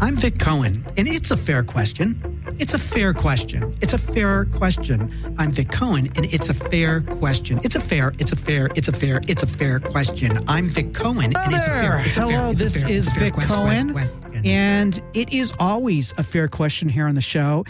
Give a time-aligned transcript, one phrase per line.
[0.00, 2.42] I'm Vic Cohen, and it's a fair question.
[2.58, 3.74] It's a fair question.
[3.80, 5.12] It's a fair question.
[5.38, 7.58] I'm Vic Cohen, and it's a fair question.
[7.64, 10.38] It's a fair, it's a fair, it's a fair, it's a fair question.
[10.48, 12.90] I'm Vic Cohen, and it's a fair, it's a Hello, fair, it's a this fair,
[12.92, 14.14] is it's a fair Vic quest- Cohen, quest-
[14.44, 17.64] and it is always a fair question here on the show.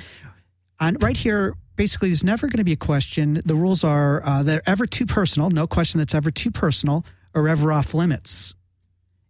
[0.81, 3.41] On right here, basically, there's never going to be a question.
[3.45, 5.49] The rules are uh, they're ever too personal.
[5.51, 7.05] No question that's ever too personal
[7.35, 8.55] or ever off limits.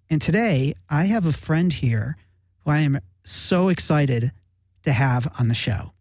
[0.09, 2.17] And today, I have a friend here
[2.67, 4.33] who I am so excited
[4.83, 5.93] to have on the show.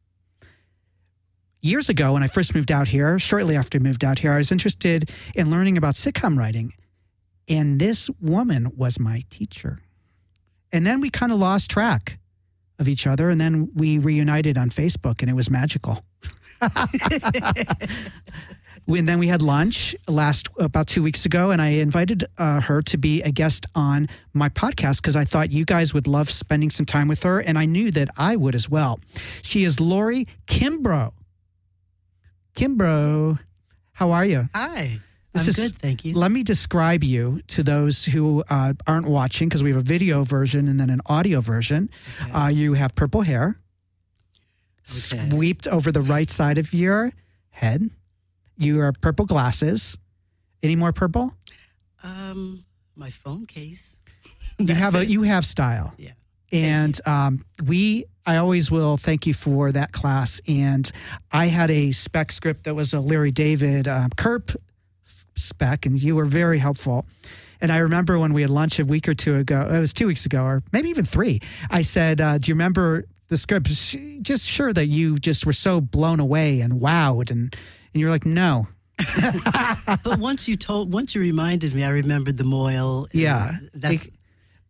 [1.61, 4.37] Years ago, when I first moved out here, shortly after I moved out here, I
[4.37, 6.73] was interested in learning about sitcom writing.
[7.47, 9.79] And this woman was my teacher.
[10.71, 12.19] And then we kind of lost track
[12.77, 13.29] of each other.
[13.29, 16.03] And then we reunited on Facebook, and it was magical.
[18.87, 22.81] and then we had lunch last about two weeks ago, and I invited uh, her
[22.83, 26.69] to be a guest on my podcast because I thought you guys would love spending
[26.69, 28.99] some time with her, and I knew that I would as well.
[29.41, 31.13] She is Lori Kimbro.
[32.55, 33.39] Kimbro,
[33.93, 34.49] how are you?
[34.55, 34.99] Hi.
[35.33, 36.13] This I'm is- good, thank you.
[36.15, 40.23] Let me describe you to those who uh, aren't watching because we have a video
[40.23, 41.89] version and then an audio version.
[42.33, 43.57] Uh, you have purple hair,
[44.89, 45.29] Okay.
[45.29, 47.11] sweeped over the right side of your
[47.49, 47.89] head.
[48.57, 49.97] You are purple glasses.
[50.63, 51.33] Any more purple?
[52.03, 53.97] Um, my phone case.
[54.57, 55.09] You have a it.
[55.09, 55.93] you have style.
[55.97, 56.11] Yeah.
[56.51, 60.39] And um, we, I always will thank you for that class.
[60.47, 60.89] And
[61.31, 64.55] I had a spec script that was a Larry David um, Curb
[65.35, 67.05] spec, and you were very helpful.
[67.61, 70.07] And I remember when we had lunch a week or two ago, it was two
[70.07, 71.39] weeks ago, or maybe even three.
[71.69, 75.81] I said, uh, "Do you remember the script?" Just sure that you just were so
[75.81, 77.55] blown away and wowed, and
[77.95, 78.67] and you're like, "No,
[80.03, 83.03] But once you told, once you reminded me, I remembered the mohel.
[83.11, 83.57] and Yeah.
[83.73, 84.09] That's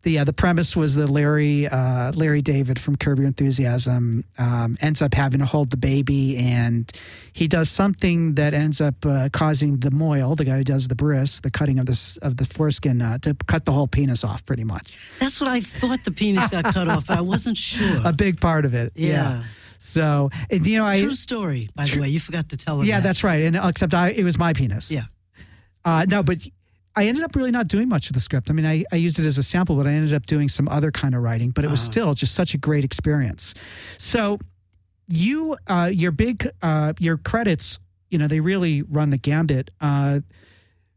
[0.02, 4.76] the uh, the premise was that Larry uh, Larry David from Curb Your Enthusiasm um,
[4.80, 6.90] ends up having to hold the baby, and
[7.32, 10.94] he does something that ends up uh, causing the mohel, the guy who does the
[10.94, 14.44] bris, the cutting of this of the foreskin, uh, to cut the whole penis off,
[14.44, 14.96] pretty much.
[15.18, 18.00] that's what I thought the penis got cut off, but I wasn't sure.
[18.04, 18.92] A big part of it.
[18.94, 19.42] yeah.
[19.78, 22.08] So, and you know, I True story, by the way.
[22.08, 22.86] You forgot to tell him.
[22.86, 23.04] yeah, that.
[23.04, 23.42] that's right.
[23.42, 24.90] And except I, it was my penis.
[24.90, 25.02] Yeah.
[25.84, 26.38] Uh, no, but
[26.96, 28.50] I ended up really not doing much of the script.
[28.50, 30.68] I mean, I, I used it as a sample, but I ended up doing some
[30.68, 31.50] other kind of writing.
[31.50, 31.90] But it was Uh-huh.
[31.92, 33.54] still just such a great experience.
[33.98, 34.38] So,
[35.08, 37.78] you, uh, your big, uh, your credits,
[38.10, 39.70] you know, they really run the gambit.
[39.80, 40.20] Uh,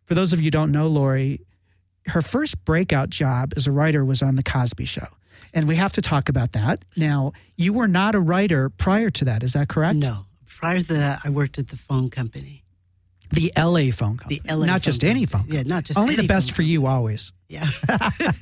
[0.05, 1.41] for those of you who don't know Lori,
[2.07, 5.07] her first breakout job as a writer was on the Cosby Show.
[5.53, 6.85] And we have to talk about that.
[6.95, 9.97] Now, you were not a writer prior to that, is that correct?
[9.97, 10.25] No.
[10.47, 12.63] Prior to that, I worked at the phone company.
[13.31, 14.41] The LA phone company.
[14.43, 15.41] The LA Not just any phone.
[15.41, 15.57] company.
[15.57, 17.31] Yeah, not just Only the best for you always.
[17.47, 17.65] Yeah.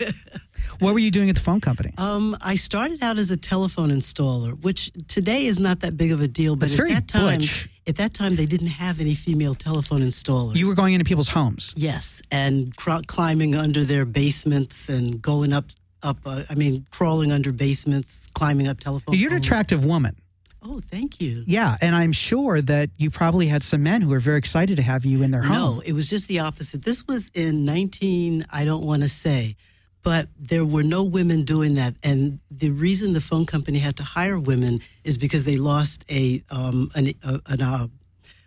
[0.80, 1.94] What were you doing at the phone company?
[1.98, 6.22] Um, I started out as a telephone installer, which today is not that big of
[6.22, 6.56] a deal.
[6.56, 7.68] But It's at very that time, butch.
[7.88, 10.56] at that time, they didn't have any female telephone installers.
[10.56, 11.74] You were going into people's homes.
[11.76, 15.66] yes, and cr- climbing under their basements and going up,
[16.08, 16.18] up.
[16.26, 19.16] Uh, I mean, crawling under basements, climbing up telephone.
[19.16, 19.46] You're an poles.
[19.46, 20.16] attractive woman.
[20.64, 21.44] Oh, thank you.
[21.46, 24.82] Yeah, and I'm sure that you probably had some men who were very excited to
[24.82, 25.78] have you in their home.
[25.78, 26.84] No, it was just the opposite.
[26.84, 29.56] This was in 19, I don't want to say,
[30.04, 31.96] but there were no women doing that.
[32.04, 36.44] And the reason the phone company had to hire women is because they lost a
[36.50, 37.88] um, an, a, an, uh,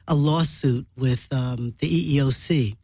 [0.08, 2.76] a lawsuit with um, the EEOC.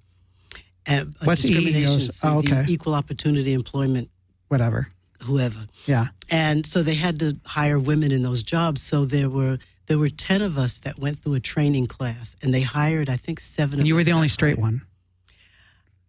[0.88, 2.20] Uh, What's the EEOC?
[2.24, 2.64] Oh, the.
[2.68, 4.08] Equal Opportunity Employment,
[4.56, 4.88] Whatever.
[5.22, 5.66] whoever.
[5.86, 6.08] Yeah.
[6.30, 8.82] And so they had to hire women in those jobs.
[8.82, 12.52] So there were there were ten of us that went through a training class, and
[12.52, 13.74] they hired I think seven.
[13.74, 14.82] And of you were the only straight one.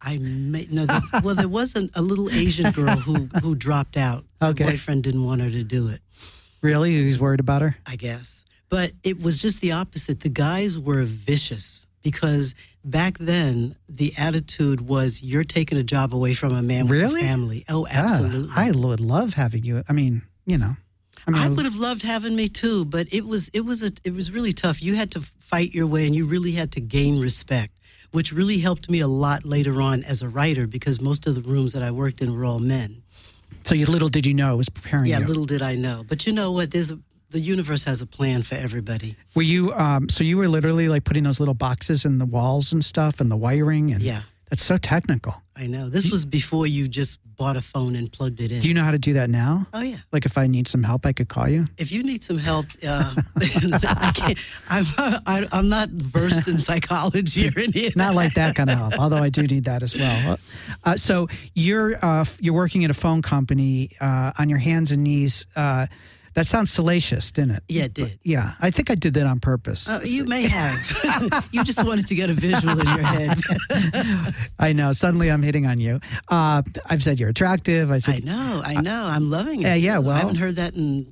[0.01, 0.85] I may, no.
[0.85, 4.23] The, well, there wasn't a little Asian girl who who dropped out.
[4.41, 4.63] Okay.
[4.63, 6.01] Her boyfriend didn't want her to do it.
[6.61, 6.91] Really?
[6.91, 7.77] He's worried about her?
[7.85, 10.21] I guess, but it was just the opposite.
[10.21, 12.55] The guys were vicious because
[12.89, 17.21] back then the attitude was you're taking a job away from a man with Really?
[17.21, 17.65] a family.
[17.69, 18.51] Oh, Yeah, absolutely.
[18.55, 19.83] I would love having you.
[19.89, 20.75] I mean, you know.
[21.27, 23.91] I mean, I would have loved having me too, but it was it was a
[24.05, 24.81] it was really tough.
[24.81, 27.73] You had to fight your way, and you really had to gain respect,
[28.11, 31.41] which really helped me a lot later on as a writer because most of the
[31.41, 33.03] rooms that I worked in were all men.
[33.65, 35.27] so you little did you know it was preparing Yeah, you.
[35.27, 36.03] little did I know.
[36.07, 36.71] But you know what?
[36.71, 39.15] There's a, the universe has a plan for everybody.
[39.35, 42.73] Were you um so you were literally like putting those little boxes in the walls
[42.73, 44.21] and stuff and the wiring and Yeah.
[44.49, 45.41] That's so technical.
[45.57, 45.89] I know.
[45.89, 48.61] This was before you just bought a phone and plugged it in.
[48.61, 49.67] Do you know how to do that now?
[49.73, 49.97] oh yeah.
[50.13, 51.67] Like if I need some help, I could call you.
[51.77, 54.39] If you need some help, uh, I can't.
[54.69, 54.85] I'm
[55.27, 57.87] I, I'm not versed in psychology or any.
[57.87, 60.37] of Not like that kind of help, although I do need that as well.
[60.83, 65.03] Uh, so you're uh, you're working at a phone company uh, on your hands and
[65.03, 65.45] knees.
[66.37, 67.63] Uh, that sounds salacious, didn't it?
[67.67, 68.19] Yeah, it did.
[68.23, 69.89] Yeah, I think I did that on purpose.
[69.89, 71.49] Uh, you may have.
[71.51, 73.37] you just wanted to get a visual in your head.
[74.59, 74.91] I know.
[74.91, 75.99] Suddenly, I'm hitting on you.
[76.27, 77.91] Uh, I've said you're attractive.
[77.91, 78.15] I said.
[78.15, 78.61] I know.
[78.63, 79.07] I know.
[79.09, 79.65] I'm loving it.
[79.65, 81.11] Yeah, yeah, well- I haven't heard that in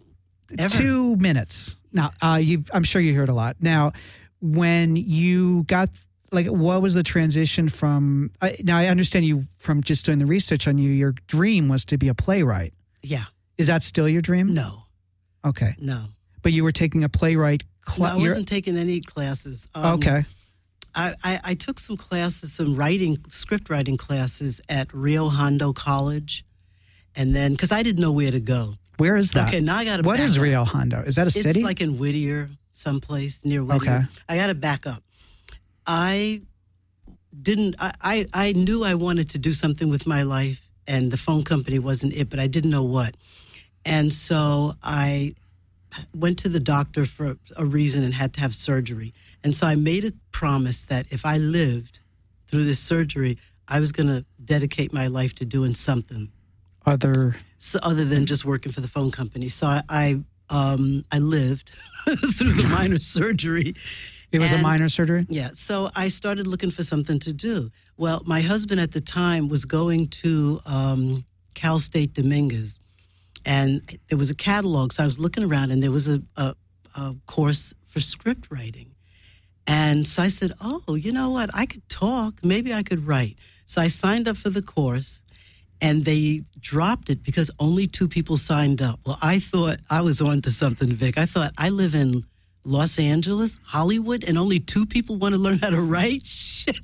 [0.60, 0.78] ever.
[0.78, 1.76] two minutes.
[1.92, 2.40] Now, uh,
[2.74, 3.58] I'm sure you heard a lot.
[3.60, 3.94] Now,
[4.42, 5.90] when you got
[6.32, 8.32] like, what was the transition from?
[8.42, 10.92] I now I understand you from just doing the research on you.
[10.92, 12.74] Your dream was to be a playwright.
[13.02, 13.24] Yeah.
[13.58, 14.54] Is that still your dream?
[14.54, 14.85] No.
[15.46, 16.06] Okay, No.
[16.42, 18.14] but you were taking a playwright No, class.
[18.14, 19.68] I wasn't taking any classes.
[19.76, 20.26] Um, okay.
[20.96, 26.46] I, I, I took some classes, some writing, script writing classes at Rio Hondo College.
[27.16, 28.74] And then, because I didn't know where to go.
[28.98, 29.50] Where is that?
[29.50, 31.02] Okay, now I got to What is Rio Hondo?
[31.02, 31.60] Is that a It's city?
[31.60, 34.08] It's like in Whittier, someplace near Whittier.
[34.10, 34.20] Okay.
[34.30, 35.04] I got to back up.
[35.86, 36.42] I
[37.40, 41.18] didn't, I, I, I knew I wanted to do something with my life, and the
[41.18, 43.16] phone company wasn't it, but I didn't know what.
[43.86, 45.36] And so I
[46.14, 49.14] went to the doctor for a reason and had to have surgery.
[49.44, 52.00] And so I made a promise that if I lived
[52.48, 53.38] through this surgery,
[53.68, 56.32] I was going to dedicate my life to doing something
[56.86, 57.36] Other.
[57.58, 59.50] so other than just working for the phone company.
[59.50, 61.72] So I I, um, I lived
[62.06, 63.76] through the minor surgery.
[64.32, 65.26] It was a minor surgery.
[65.30, 67.72] Yeah, so I started looking for something to do.
[67.98, 72.80] Well, my husband at the time was going to um, Cal State Dominguez,
[73.46, 74.92] and there was a catalog.
[74.94, 76.56] So I was looking around, and there was a, a,
[76.96, 78.92] a course for script writing.
[79.68, 81.50] And so I said, Oh, you know what?
[81.54, 82.44] I could talk.
[82.44, 83.38] Maybe I could write.
[83.66, 85.22] So I signed up for the course
[85.82, 89.00] and they dropped it because only two people signed up.
[89.06, 91.18] Well, I thought I was on to something, Vic.
[91.18, 92.24] I thought I live in
[92.64, 96.26] Los Angeles, Hollywood, and only two people want to learn how to write.
[96.26, 96.80] Shit.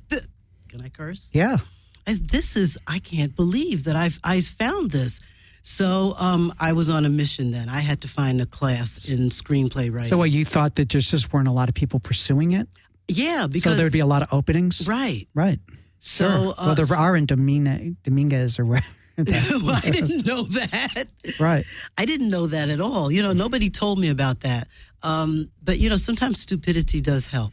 [0.68, 1.30] Can I curse?
[1.34, 1.58] Yeah.
[2.06, 5.20] I, this is I can't believe that I've I found this.
[5.62, 7.68] So um, I was on a mission then.
[7.68, 10.10] I had to find a class in screenplay writing.
[10.10, 12.68] So, what you thought that there's just weren't a lot of people pursuing it?
[13.08, 14.86] yeah, So because there'd be a lot of openings.
[14.88, 15.28] right.
[15.34, 15.60] Right.
[15.98, 16.54] So Sure.
[16.58, 18.82] uh, well, there are in Domine, Dominguez or where.
[19.18, 21.04] well, I didn't know that.
[21.38, 21.64] right.
[21.98, 23.12] I didn't know that at all.
[23.12, 24.66] You know, nobody told me about that.
[25.02, 27.52] Um, but you know, sometimes stupidity does help.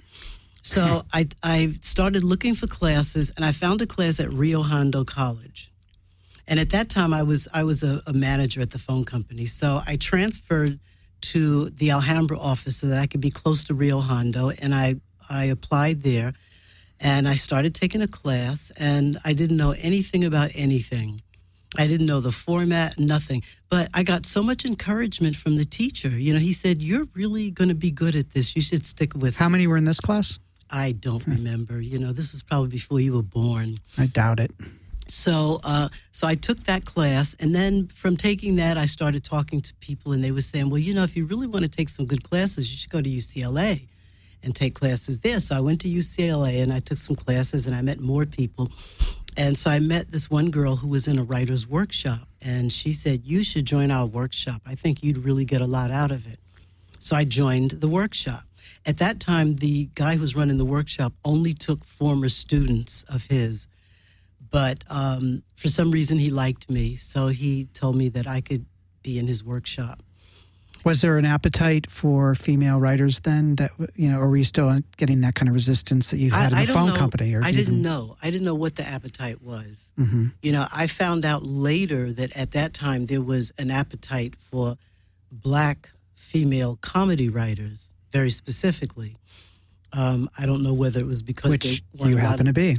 [0.64, 5.04] So I I started looking for classes, and I found a class at Rio Hondo
[5.04, 5.72] College.
[6.50, 9.46] And at that time, I was I was a, a manager at the phone company.
[9.46, 10.80] So I transferred
[11.22, 14.96] to the Alhambra office so that I could be close to Rio Hondo, and I
[15.30, 16.34] I applied there,
[17.00, 21.22] and I started taking a class, and I didn't know anything about anything.
[21.78, 23.44] I didn't know the format, nothing.
[23.70, 26.10] But I got so much encouragement from the teacher.
[26.10, 28.56] You know, he said, You're really going to be good at this.
[28.56, 29.50] You should stick with How it.
[29.50, 30.40] many were in this class?
[30.72, 31.34] I don't hmm.
[31.34, 31.80] remember.
[31.80, 33.78] You know, this was probably before you were born.
[34.00, 34.52] I doubt it.
[35.10, 39.60] So, uh, so I took that class, and then from taking that, I started talking
[39.62, 41.90] to people, and they were saying, "Well, you know, if you really want to take
[41.90, 43.88] some good classes, you should go to UCLA
[44.44, 47.76] and take classes there." So I went to UCLA, and I took some classes, and
[47.76, 48.72] I met more people,
[49.36, 52.94] and so I met this one girl who was in a writer's workshop, and she
[52.94, 54.62] said, "You should join our workshop.
[54.66, 56.40] I think you'd really get a lot out of it."
[57.00, 58.44] So I joined the workshop.
[58.86, 63.26] At that time, the guy who was running the workshop only took former students of
[63.26, 63.68] his
[64.52, 68.66] but um, for some reason he liked me, so he told me that I could
[69.04, 70.02] be in his workshop.
[70.86, 73.56] Was there an appetite for female writers then?
[73.56, 76.54] That you know, or were you still getting that kind of resistance that you had
[76.54, 76.96] in the phone know.
[76.96, 77.34] company?
[77.36, 78.16] Or I didn't even- know.
[78.24, 79.92] I didn't know what the appetite was.
[80.00, 80.28] Mm-hmm.
[80.42, 84.78] You know, I found out later that at that time there was an appetite for
[85.32, 89.18] black female comedy writers, very specifically.
[89.92, 92.78] Um, I don't know whether it was because Which they you happen of- to be.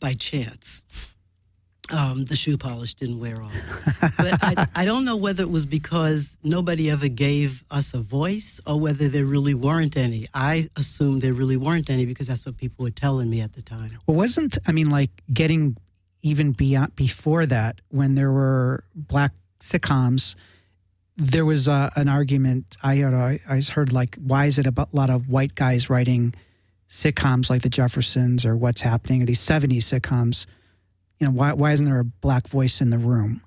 [0.00, 0.84] By chance.
[1.92, 3.52] Um, the shoe polish didn't wear off.
[4.00, 8.60] but I, I don't know whether it was because nobody ever gave us a voice
[8.66, 10.26] or whether there really weren't any.
[10.34, 13.62] I assumed there really weren't any because that's what people were telling me at the
[13.62, 13.98] time.
[14.06, 15.76] Well, wasn't I mean, like getting
[16.22, 20.34] even beyond before that when there were black sitcoms,
[21.16, 22.76] there was uh, an argument.
[22.82, 26.34] I, I heard like, why is it a lot of white guys writing
[26.88, 30.46] sitcoms like The Jeffersons or What's Happening or these '70s sitcoms?
[31.20, 33.42] You know, why why isn't there a black voice in the room?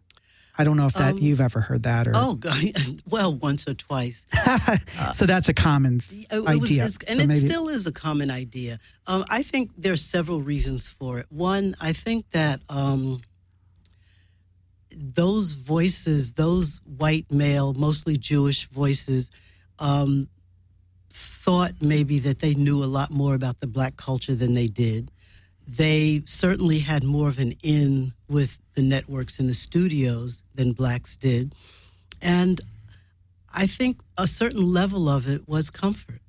[0.58, 2.12] I don't know if that Um, you've ever heard that or.
[2.14, 2.38] Oh,
[3.10, 4.26] well, once or twice.
[5.14, 6.84] so that's a common It- it was- idea.
[6.84, 8.80] and So it maybe- still is a common idea.
[9.08, 11.28] Um, I think there's several reasons for it.
[11.30, 13.22] One, I think that um,
[14.96, 19.30] those voices, those white male, mostly Jewish voices,
[19.78, 20.28] um,
[21.12, 25.12] thought maybe that they knew a lot more about the black culture than they did.
[25.68, 31.16] They certainly had more of an in with the networks and the studios than blacks
[31.16, 31.54] did.
[32.22, 32.60] And
[33.54, 36.22] I think a certain level of it was comfort.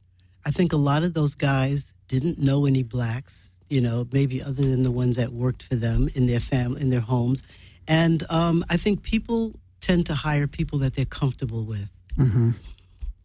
[0.44, 4.62] I think a lot of those guys didn't know any blacks, you know, maybe other
[4.62, 7.42] than the ones that worked for them in their family, in their homes.
[7.86, 11.90] And um, I think people tend to hire people that they're comfortable with.
[12.16, 12.54] Mhm.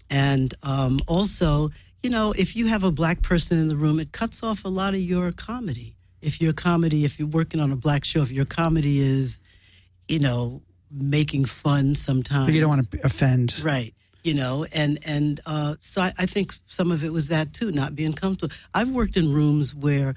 [0.09, 1.71] And um, also,
[2.03, 4.69] you know, if you have a black person in the room, it cuts off a
[4.69, 5.95] lot of your comedy.
[6.21, 9.39] If your comedy, if you're working on a black show, if your comedy is,
[10.07, 12.53] you know, making fun sometimes.
[12.53, 13.61] You don't want to offend.
[13.63, 13.93] Right.
[14.23, 17.71] You know, and and uh, so I, I think some of it was that too,
[17.71, 18.55] not being comfortable.
[18.73, 20.15] I've worked in rooms where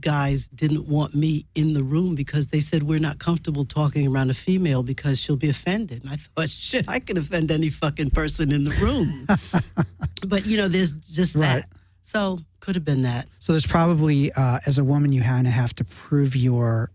[0.00, 4.30] guys didn't want me in the room because they said we're not comfortable talking around
[4.30, 6.02] a female because she'll be offended.
[6.04, 9.26] And I thought, shit, I can offend any fucking person in the room.
[10.26, 11.62] but you know, there's just Right.
[11.62, 11.64] that.
[12.02, 13.28] So could have been that.
[13.40, 16.90] So there's probably, uh, as a woman, you kind of have to prove your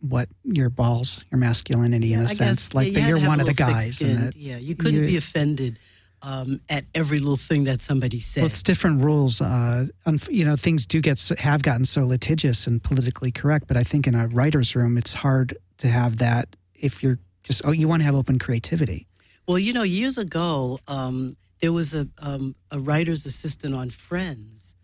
[0.00, 3.26] what your balls, your masculinity in a I sense, guess, like yeah, that had you're
[3.28, 4.00] one of the guys.
[4.02, 5.78] And that, yeah, you couldn't you- be offended
[6.22, 8.40] um, at every little thing that somebody says.
[8.42, 9.40] well, it's different rules.
[9.40, 13.76] Uh, unf- you know, things do get have gotten so litigious and politically correct, but
[13.76, 17.70] I think in a writer's room, it's hard to have that if you're just oh,
[17.70, 19.06] you want to have open creativity.
[19.46, 24.74] Well, you know, years ago, um, there was a um, a writer's assistant on Friends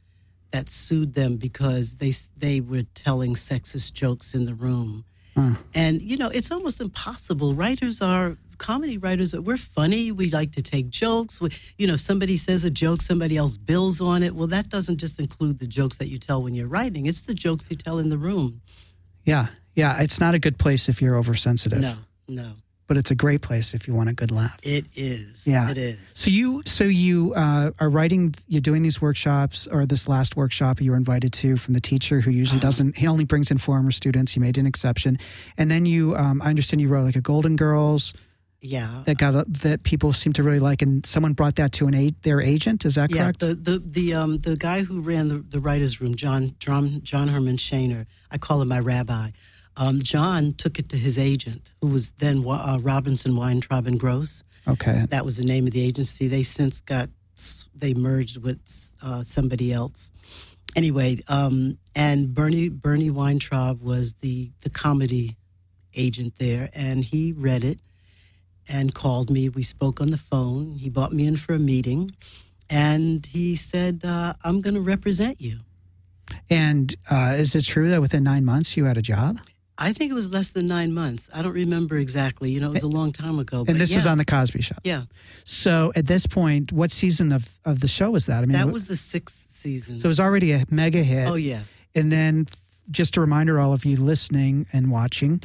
[0.53, 5.55] that sued them because they they were telling sexist jokes in the room, Huh.
[5.75, 7.55] and you know, it's almost impossible.
[7.55, 9.35] Writers are comedy writers.
[9.35, 10.13] We're funny.
[10.13, 11.41] We like to take jokes.
[11.41, 14.35] We, you know, if somebody says a joke, somebody else builds on it.
[14.35, 17.07] Well, that doesn't just include the jokes that you tell when you're writing.
[17.07, 18.63] It's the jokes you tell in the room.
[19.25, 20.01] Yeah, yeah.
[20.03, 21.95] It's not a good place if you're oversensitive, No,
[22.29, 22.53] no,
[22.89, 24.59] but it's a great place if you want a good laugh.
[24.63, 25.47] it is.
[25.47, 25.71] Yeah.
[25.71, 25.99] it is.
[26.13, 28.35] So you, so you uh, are writing.
[28.49, 32.21] You're doing these workshops, or this last workshop you were invited to from the teacher
[32.21, 32.69] who usually Uh-huh.
[32.69, 32.97] doesn't.
[32.99, 34.35] He only brings in former students.
[34.37, 35.19] You made an exception,
[35.57, 36.17] and then you.
[36.17, 38.13] Um, I understand you wrote like a Golden Girls
[38.65, 41.89] Yeah, that got a, that people seem to really like, and someone brought that to
[41.89, 42.85] an a, their agent.
[42.85, 43.41] Is that Yeah, correct?
[43.41, 47.27] the the the um the guy who ran the, the writers' room, John John John
[47.27, 49.31] Herman Shaner, I call him my rabbi.
[49.77, 54.45] Um, John took it to his agent, who was then uh, Robinson Weintraub and Gross.
[54.69, 55.07] okay.
[55.09, 56.29] That was the name of the agency.
[56.29, 57.11] They since got
[57.75, 58.61] they merged with
[59.03, 60.13] uh, somebody else.
[60.77, 65.37] Anyway, um, and Bernie Bernie Weintraub was the the comedy
[65.95, 67.81] agent there, and he read it
[68.69, 69.49] and called me.
[69.49, 70.77] We spoke on the phone.
[70.79, 72.13] He brought me in for a meeting,
[72.71, 75.59] and he said, uh, "I'm going to represent you."
[76.49, 79.41] And uh, is it true that within nine months you had a job?
[79.79, 81.29] I think it was less than nine months.
[81.35, 82.51] I don't remember exactly.
[82.51, 83.65] You know, it was a long time ago.
[83.67, 84.77] And this yeah, was on the Cosby Show.
[84.85, 85.05] yeah.
[85.45, 88.39] So at this point, what season of, of the show was that?
[88.39, 89.99] I mean, That was the sixth season.
[89.99, 91.29] so it was already a mega hit.
[91.29, 91.63] oh yeah.
[91.95, 92.47] And then,
[92.91, 95.43] just a reminder, all of you listening and watching,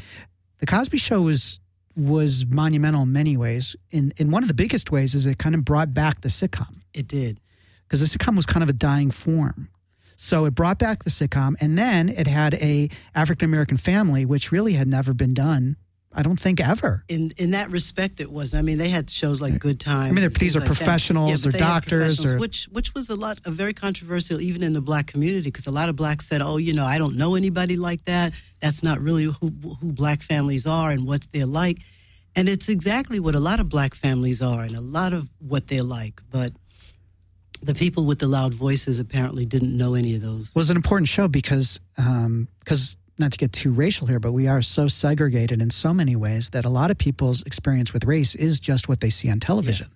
[0.59, 1.59] the Cosby Show was
[1.97, 3.75] was monumental in many ways.
[3.91, 6.77] In in one of the biggest ways is it kind of brought back the sitcom
[6.93, 7.39] It did.
[7.83, 9.69] because the sitcom was kind of a dying form.
[10.15, 14.51] So it brought back the sitcom, and then it had a African American family, which
[14.51, 15.77] really had never been done.
[16.17, 17.03] I don't think ever.
[17.07, 18.55] in in that respect, it was.
[18.55, 20.05] I mean, they had shows like Good Times.
[20.09, 23.09] I mean, they're- these are like professionals but or doctors professionals, or- which which was
[23.09, 26.27] a lot, a very controversial even in the black community because a lot of blacks
[26.27, 28.33] said, "Oh, you know, I don't know anybody like that.
[28.61, 31.77] That's not really who who black families are and what they're like."
[32.35, 35.67] And it's exactly what a lot of black families are and a lot of what
[35.67, 36.51] they're like, but.
[37.59, 40.53] The people with the loud voices apparently didn't know any of those.
[40.53, 44.47] was an important show because um, because not to get too racial here, but we
[44.47, 48.35] are so segregated in so many ways that a lot of people's experience with race
[48.35, 49.87] is just what they see on television.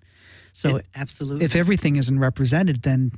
[0.52, 1.44] So It- absolutely.
[1.44, 3.12] if everything isn't represented, then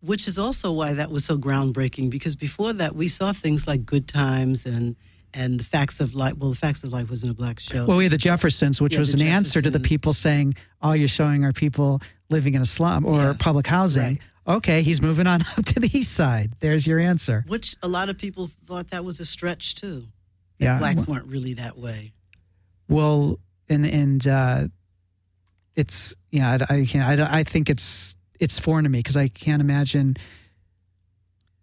[0.00, 3.86] which is also why that was so groundbreaking because before that we saw things like
[3.86, 4.96] good times and
[5.34, 7.96] and the facts of life well the facts of life wasn't a black show well,
[7.98, 11.06] we had the Jeffersons, which Yeah, was an answer to the people saying all you're
[11.08, 13.32] showing are people living in a slum or Yeah.
[13.38, 14.02] public housing.
[14.02, 14.18] Right.
[14.46, 16.52] Okay, he's moving on up to the east side.
[16.60, 17.44] There's your answer.
[17.46, 20.04] which a lot of people thought that was a stretch too
[20.58, 20.78] Yeah.
[20.78, 22.12] blacks weren't really that way
[22.88, 24.68] Well, and and uh,
[25.76, 27.20] it's yeah, I, I can't.
[27.20, 30.16] I, I think it's it's foreign to me because I can't imagine.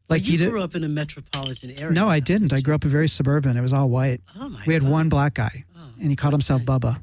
[0.08, 2.52] Like you, you, grew up in a metropolitan area No, I didn't.
[2.52, 3.56] I grew up in very suburban.
[3.58, 4.22] It was all white.
[4.40, 4.92] oh my We had God.
[4.92, 5.66] one black guy.
[5.78, 5.90] oh.
[6.02, 7.00] and he called himself Bubba.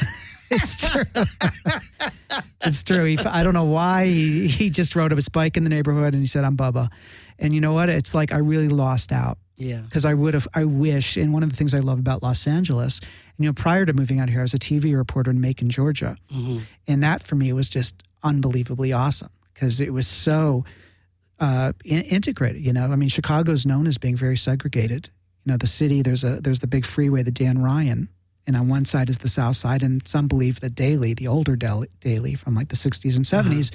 [0.50, 1.02] it's true.
[2.62, 3.04] it's true.
[3.04, 6.14] He, I don't know why he, he just rode up his bike in the neighborhood
[6.14, 6.88] and he said, "I'm Bubba,"
[7.38, 7.88] and you know what?
[7.88, 9.80] It's like I really lost out Yeah.
[9.82, 10.46] because I would have.
[10.54, 13.00] I wish, and one of the things I love about Los Angeles,
[13.38, 16.16] you know, prior to moving out here, I was a TV reporter in Macon, Georgia,
[16.32, 20.64] hmm and that for me was just unbelievably awesome because it was so
[21.40, 22.62] uh, in- integrated.
[22.62, 25.10] You know, I mean, Chicago's known as being very segregated.
[25.44, 28.08] You know, the city there's a there's the big freeway, the Dan Ryan,
[28.46, 31.56] and on one side is the South Side, and some believe that Daley, the older
[31.56, 33.72] Del- Daley from like the 60s and 70s.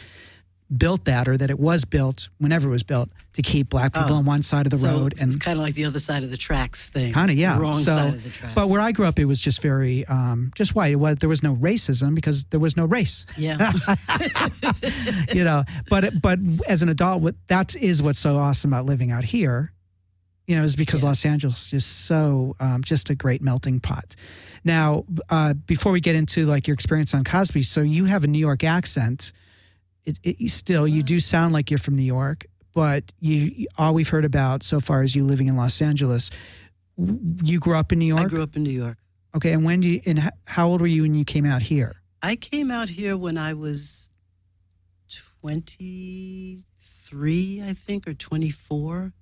[0.77, 4.13] Built that, or that it was built whenever it was built to keep black people
[4.13, 4.19] Oh.
[4.19, 6.23] on one side of the so road, it's, and kind of like the other side
[6.23, 7.11] of the tracks thing.
[7.11, 7.55] Kind of, yeah.
[7.55, 8.55] The wrong So- side of the tracks.
[8.55, 10.93] But where I grew up, it was just very, um, just white.
[10.93, 13.73] It was, there was no racism because there was no race, yeah.
[15.33, 15.65] you know.
[15.89, 19.73] But but as an adult, that is what's so awesome about living out here,
[20.47, 21.09] you know, is because Yeah.
[21.09, 24.15] Los Angeles is so um, just a great melting pot.
[24.63, 28.27] Now, uh, before we get into like your experience on Cosby, so you have a
[28.27, 29.33] New York accent.
[30.03, 34.09] It, it still you do sound like you're from New York, but you all we've
[34.09, 36.31] heard about so far is you living in Los Angeles.
[36.97, 38.21] You grew up in New York.
[38.21, 38.97] I grew up in New York.
[39.35, 42.01] Okay, and when do you and how old were you when you came out here?
[42.21, 44.09] I came out here when I was
[45.41, 49.13] 23, I think, or 24.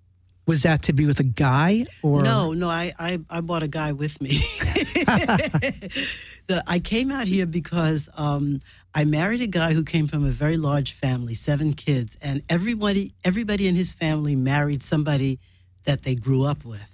[0.49, 3.67] Was that to be with a guy or No, no, I, I, I brought a
[3.67, 4.29] guy with me.
[6.47, 8.59] the, I came out here because um,
[8.93, 13.13] I married a guy who came from a very large family, seven kids, and everybody
[13.23, 15.39] everybody in his family married somebody
[15.85, 16.89] that they grew up with,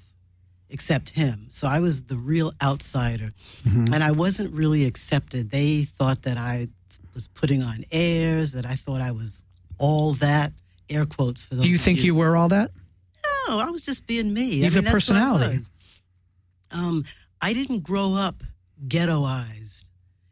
[0.70, 1.46] except him.
[1.50, 3.32] So I was the real outsider,
[3.66, 3.94] Mm-hmm.
[3.94, 5.50] and I wasn't really accepted.
[5.50, 6.68] They thought that I
[7.14, 9.44] was putting on airs, that I thought I was
[9.78, 10.52] all that.
[10.90, 11.66] Air quotes for those.
[11.66, 12.70] Do you think you were all that?
[13.48, 14.58] No, I was just being me.
[14.58, 15.60] You I mean, a I personality.
[16.72, 17.06] Um,
[17.42, 18.44] I didn't grow up
[18.88, 19.86] ghettoized.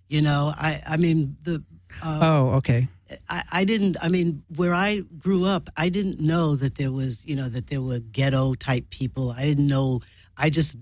[0.10, 1.64] You know, I, I mean, the,
[2.04, 2.88] uh, Oh, okay.
[3.30, 7.26] I, I didn't, I mean, where I grew up, I didn't know that there was,
[7.26, 9.32] you know, that there were ghetto type people.
[9.32, 10.02] I didn't know,
[10.38, 10.78] I just,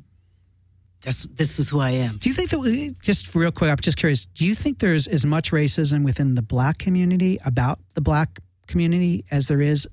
[1.02, 2.18] that's, this is who I am.
[2.18, 3.70] Do you think that we, just real quick?
[3.70, 4.26] I'm just curious.
[4.28, 9.26] Do you think there's as much racism within the black community about the black community
[9.32, 9.88] as there is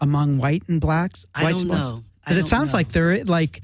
[0.00, 1.26] among white and blacks?
[1.34, 1.88] I don't blacks?
[1.88, 2.04] know.
[2.20, 2.78] Because it sounds know.
[2.78, 3.62] like they're like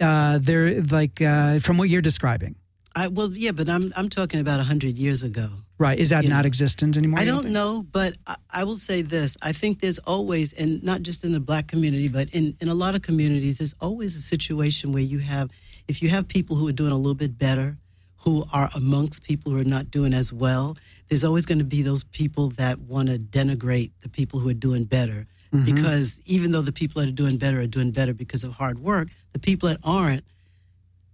[0.00, 2.56] uh, they're like uh, from what you're describing,
[2.96, 5.48] I, well, yeah, but I'm, I'm talking about a hundred years ago.
[5.78, 5.98] right?
[5.98, 7.18] Is that not know, existent anymore?
[7.18, 9.36] I don't know, but I, I will say this.
[9.42, 12.74] I think there's always, and not just in the black community, but in, in a
[12.74, 15.50] lot of communities, there's always a situation where you have,
[15.88, 17.78] if you have people who are doing a little bit better,
[18.18, 20.76] who are amongst people who are not doing as well,
[21.08, 24.54] there's always going to be those people that want to denigrate the people who are
[24.54, 25.26] doing better.
[25.64, 28.78] Because even though the people that are doing better are doing better because of hard
[28.80, 30.24] work, the people that aren't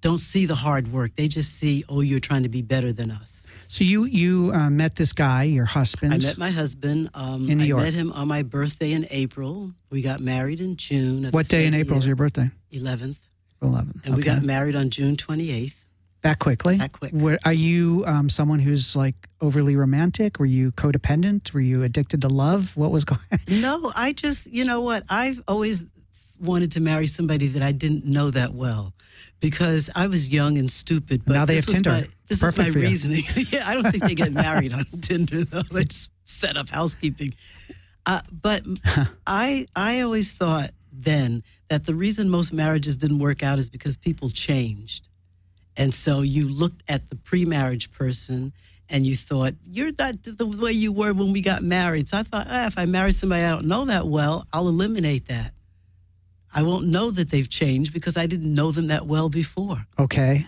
[0.00, 1.14] don't see the hard work.
[1.16, 3.46] They just see, oh, you're trying to be better than us.
[3.68, 6.12] So you you uh, met this guy, your husband.
[6.12, 7.10] I met my husband.
[7.14, 7.82] Um, In New York.
[7.82, 9.72] I met him on my birthday in April.
[9.90, 11.24] We got married in June.
[11.30, 12.50] what day in April is your birthday?
[12.72, 13.18] 11th.
[13.62, 14.06] Eleventh.
[14.06, 15.74] And we got married on June 28th.
[16.22, 16.76] That quickly.
[16.76, 17.12] that quick.
[17.12, 20.38] Were, are you um, someone who's like overly romantic?
[20.38, 21.52] Were you codependent?
[21.52, 22.76] Were you addicted to love?
[22.76, 23.20] What was going?
[23.32, 23.60] on?
[23.60, 25.04] No, I just, you know what?
[25.08, 25.86] I've always
[26.40, 28.94] wanted to marry somebody that I didn't know that well
[29.40, 31.24] because I was young and stupid.
[31.24, 31.90] But Now they this have Tinder.
[31.90, 33.24] My, this Perfect is my reasoning.
[33.50, 35.62] yeah, I don't think they get married on Tinder though.
[35.62, 37.34] They just set up housekeeping.
[38.06, 38.64] Uh, but
[39.26, 43.96] I, I always thought then that the reason most marriages didn't work out is because
[43.96, 45.08] people changed.
[45.80, 48.52] And so you looked at the pre-marriage person
[48.90, 52.08] and you thought, you're not the way you were when we got married.
[52.10, 55.28] So I thought, ah, if I marry somebody I don't know that well, I'll eliminate
[55.28, 55.52] that.
[56.54, 59.86] I won't know that they've changed because I didn't know them that well before.
[59.98, 60.46] Okay,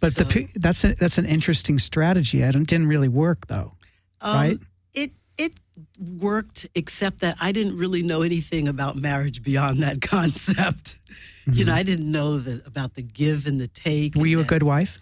[0.00, 2.44] but So- the that's a, that's an interesting strategy.
[2.44, 3.72] I didn't really work though.
[4.20, 4.58] Um, Right.
[4.92, 5.52] It it
[5.98, 10.98] worked, except that I didn't really know anything about marriage beyond that concept.
[11.46, 14.12] You know, I didn't know the, about the give and the take.
[14.12, 14.20] Mm-hmm.
[14.20, 15.00] Were you a good wife?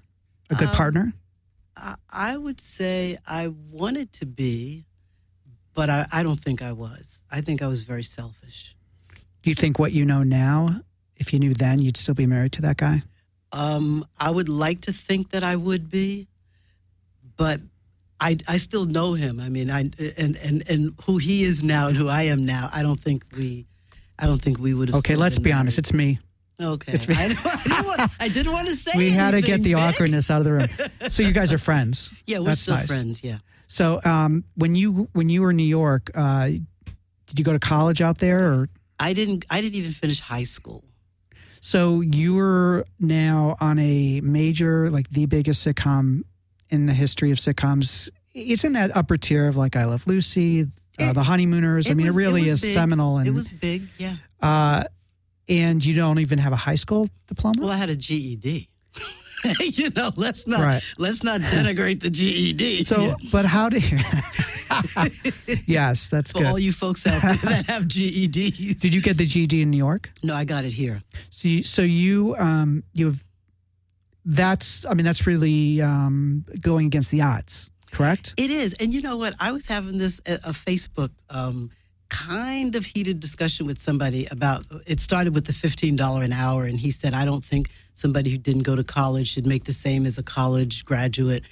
[0.51, 1.13] A good Um, partner?
[1.77, 4.87] I, I would say I wanted to be,
[5.75, 7.23] but I, I don't think I was.
[7.31, 8.77] I think I was very selfish.
[9.43, 10.83] Do you think what you know now,
[11.17, 13.03] if you knew then, you'd still be married to that guy?
[13.53, 16.29] Um, I would like to think that I would be,
[17.37, 17.61] but
[18.21, 19.41] I, I still know him.
[19.41, 22.71] I mean, I and, and and who he is now and who I am now.
[22.73, 23.67] I don't think we,
[24.19, 24.99] I don't think we would have.
[24.99, 25.77] Okay, let's be honest.
[25.79, 26.19] It's me.
[26.63, 26.93] Okay.
[26.93, 27.05] it's.
[27.09, 28.93] I, didn't, want, I didn't want to say.
[28.97, 29.83] we had to get the Vic.
[29.83, 30.67] awkwardness out of the room.
[31.11, 32.13] So you guys are friends.
[32.27, 32.87] Yeah, we're That's still nice.
[32.87, 33.23] friends.
[33.25, 33.39] Yeah.
[33.69, 37.59] So um, when you when you were in New York, uh, did you go to
[37.59, 39.45] college out there, or I didn't.
[39.51, 40.85] I didn't even finish high school.
[41.61, 46.23] So you're now on a major, like the biggest sitcom
[46.71, 48.11] in the history of sitcoms.
[48.35, 50.67] It's in that upper tier of like I Love Lucy, uh,
[50.99, 51.89] It- The Honeymooners.
[51.91, 52.75] I mean, was- it really was is big.
[52.75, 53.19] seminal.
[53.19, 54.17] And it was big, yeah.
[54.41, 54.85] uh,
[55.49, 57.61] and you don't even have a high school diploma.
[57.63, 58.69] Well, I had a GED.
[59.61, 60.83] you know, let's not Right.
[60.99, 62.85] let's not denigrate the GED.
[62.85, 63.99] so, but how do you?
[65.67, 66.47] yes, that's for good.
[66.47, 68.79] all you folks out there that have GEDs.
[68.81, 70.11] Did you get the GED in New York?
[70.23, 71.03] no, I got it here.
[71.31, 73.23] So, you, so you, um, you've.
[74.25, 78.35] That's, I mean, that's really um, going against the odds, correct?
[78.37, 79.35] It is, and you know what?
[79.41, 81.71] I was having this a, a Facebook um,
[82.13, 84.67] kind of heated discussion with somebody about.
[84.87, 88.31] It started with the fifteen dollar an hour, and he said, "I don't think somebody
[88.31, 91.45] who didn't go to college should make the same as a college graduate,"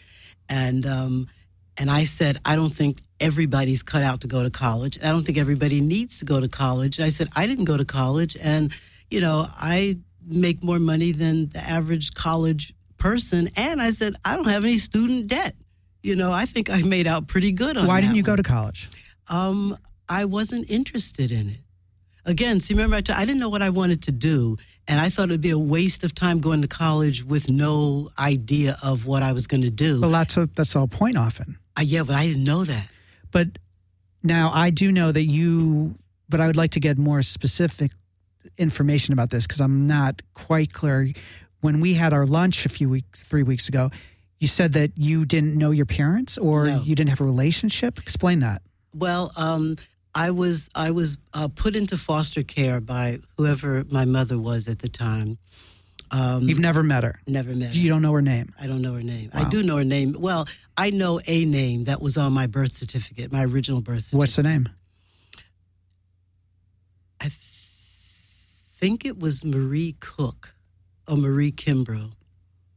[0.48, 1.28] and um,
[1.76, 4.98] and I said, "I don't think everybody's cut out to go to college.
[5.02, 7.76] I don't think everybody needs to go to college." And I said, "I didn't go
[7.76, 8.72] to college, and
[9.10, 9.96] you know, I
[10.26, 14.76] make more money than the average college person," and I said, "I don't have any
[14.78, 15.54] student debt."
[16.02, 18.32] You know, I think I made out pretty good on Why didn't you one.
[18.32, 18.88] go to college?
[19.28, 19.76] Um,
[20.10, 21.60] I wasn't interested in it.
[22.26, 25.08] Again, see, remember I t- I didn't know what I wanted to do, and I
[25.08, 29.06] thought it would be a waste of time going to college with no idea of
[29.06, 30.00] what I was going to do.
[30.02, 31.58] Well, that's, a, that's the whole point often.
[31.78, 32.88] Uh, yeah, but I didn't know that.
[33.30, 33.58] But
[34.22, 35.94] now I do know that you,
[36.28, 37.92] but I would like to get more specific
[38.58, 41.12] information about this because I'm not quite clear.
[41.60, 43.90] When we had our lunch a few weeks, three weeks ago,
[44.38, 46.82] you said that you didn't know your parents or No.
[46.82, 47.98] you didn't have a relationship.
[47.98, 48.62] Explain that.
[48.94, 49.76] Well, um,
[50.14, 54.80] I was I was uh, put into foster care by whoever my mother was at
[54.80, 55.38] the time.
[56.10, 57.20] Um, You've never met her.
[57.28, 57.76] never met.
[57.76, 57.88] You her.
[57.90, 58.52] don't know her name.
[58.60, 59.30] I don't know her name.
[59.32, 60.16] I do know her name.
[60.18, 64.18] Well, I know a name that was on my birth certificate, my original birth certificate.
[64.18, 64.68] What's the name?
[67.20, 67.34] I th-
[68.78, 70.54] think it was Marie Cook
[71.06, 72.10] or Marie Kimbrough.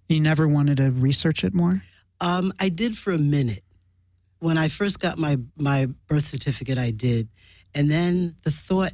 [0.10, 1.82] You never wanted to research it more?
[2.22, 3.64] Um, I did for a minute.
[4.44, 7.30] When I first got my, my birth certificate, I did.
[7.74, 8.92] And then the thought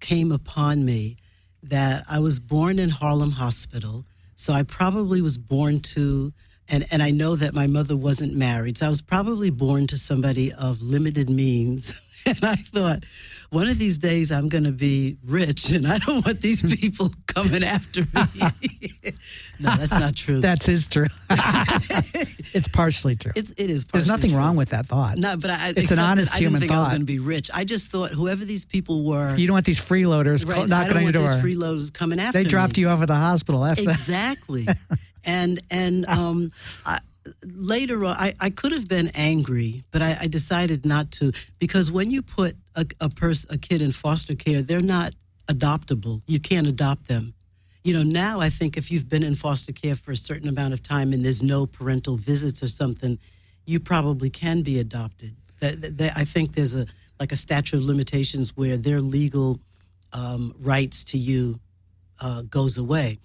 [0.00, 1.18] came upon me
[1.62, 4.06] that I was born in Harlem Hospital.
[4.34, 6.32] So I probably was born to,
[6.70, 8.78] and, and I know that my mother wasn't married.
[8.78, 12.00] So I was probably born to somebody of limited means.
[12.24, 13.04] And I thought,
[13.52, 17.10] one of these days I'm going to be rich and I don't want these people
[17.26, 18.08] coming after me.
[19.60, 20.40] no, that's not true.
[20.40, 21.06] That's his true.
[22.54, 23.32] it's partially true.
[23.36, 24.38] it's, it is There's nothing true.
[24.38, 25.18] wrong with that thought.
[25.18, 27.00] No, but I, It's an except that honest I didn't human think I was going
[27.02, 27.50] to be rich.
[27.52, 30.88] I just thought whoever these people were, You don't want these freeloaders right, I knocking
[30.94, 31.42] don't on your want door.
[31.50, 32.48] these freeloaders coming after they me.
[32.50, 33.60] dropped you off at the hospital.
[33.60, 34.66] That's exactly.
[35.24, 36.52] and and um,
[36.86, 37.00] I,
[37.44, 41.90] later on, I, I could have been angry, but I, I decided not to because
[41.90, 45.14] when you put a, a person, a kid in foster care, they're not
[45.48, 46.22] adoptable.
[46.26, 47.34] You can't adopt them.
[47.84, 50.72] You know, now I think if you've been in foster care for a certain amount
[50.72, 53.18] of time and there's no parental visits or something,
[53.66, 55.34] you probably can be adopted.
[55.60, 56.86] That, that- that- I think there's a
[57.20, 59.60] like a statute of limitations where their legal
[60.12, 61.60] um, rights to you
[62.20, 63.18] uh, goes away.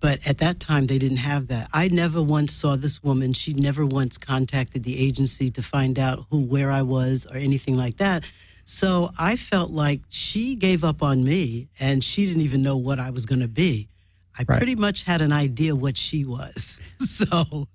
[0.00, 1.68] But at that time, they didn't have that.
[1.72, 3.32] I never once saw this woman.
[3.34, 7.76] She never once contacted the agency to find out who, where I was, or anything
[7.76, 8.24] like that.
[8.68, 12.98] So I felt like she gave up on me, and she didn't even know what
[12.98, 13.88] I was going to be.
[14.38, 14.58] I Right.
[14.58, 16.78] pretty much had an idea what she was.
[16.98, 17.68] So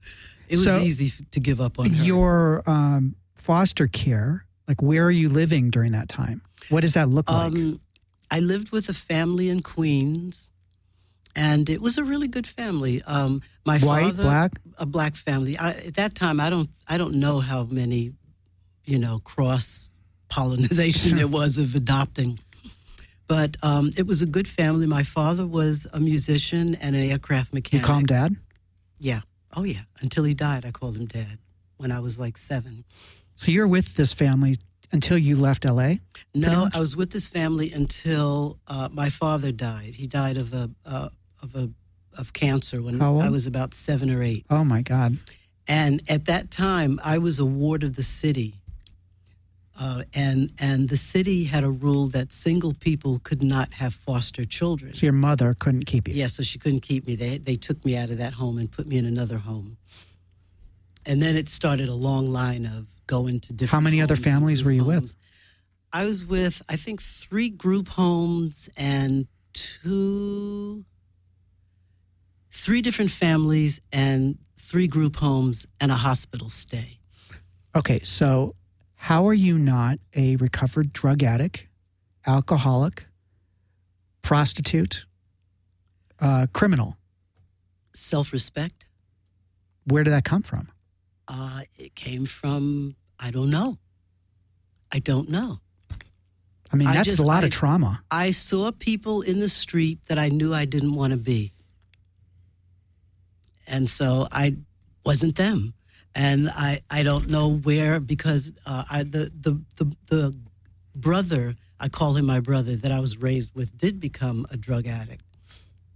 [0.50, 2.04] it was So easy to give up on her.
[2.04, 6.42] Your um, foster care, like where are you living during that time?
[6.70, 7.54] What does that look like?
[7.54, 7.80] Um,
[8.30, 10.50] I lived with a family in Queens,
[11.36, 13.02] and it was a really good family.
[13.04, 14.52] Um, my White, father, black?
[14.78, 15.58] a black family.
[15.58, 18.14] I, at that time, I don't, I don't know how many,
[18.84, 19.88] you know, cross
[20.32, 22.40] pollination there was of adopting.
[23.28, 24.88] But um, it was a good family.
[24.88, 27.86] My father was a musician and an aircraft you mechanic.
[27.86, 28.36] call him dad?
[29.00, 29.22] Yeah.
[29.56, 29.82] Oh, yeah.
[30.00, 31.38] Until he died, I called him dad
[31.78, 32.84] when I was like seven.
[33.36, 34.56] So you're with this family
[34.92, 35.96] until you left LA?
[36.36, 36.70] No.
[36.74, 39.96] I was with this family until uh, my father died.
[39.96, 41.10] He died of a uh,
[41.42, 41.70] of a
[42.18, 44.46] of cancer when I was about seven or eight.
[44.50, 45.18] Oh my God.
[45.68, 48.60] And at that time, I was a ward of the city,
[49.80, 54.44] uh, and and the city had a rule that single people could not have foster
[54.44, 54.94] children.
[54.94, 56.14] So your mother couldn't keep you.
[56.14, 57.16] Yeah, so she couldn't keep me.
[57.16, 59.78] They they took me out of that home and put me in another home.
[61.06, 63.72] And then it started a long line of going to different.
[63.72, 65.16] How many other homes families were you with?
[65.94, 70.86] I was with I think three group homes and two,
[72.50, 77.00] three different families and three group homes and a hospital stay.
[77.76, 78.56] Okay, so
[79.02, 81.66] how are you not a recovered drug addict,
[82.28, 83.08] alcoholic,
[84.22, 85.06] prostitute,
[86.20, 86.98] uh, criminal.
[87.96, 88.86] Self respect.
[89.86, 90.70] Where did that come from?
[91.28, 93.80] Uh, it came from I don't know.
[94.92, 95.62] I don't know.
[96.72, 98.04] I mean, I that's just- a lot I- of trauma.
[98.12, 101.54] I saw people in the street that I knew I didn't want to be.
[103.66, 104.58] And so I
[105.04, 105.74] wasn't them.
[106.14, 110.38] And I, I don't know where because uh, I, the, the, the, the
[110.96, 114.88] brother, I call him my brother, that I was raised with did become a drug
[114.88, 115.24] addict.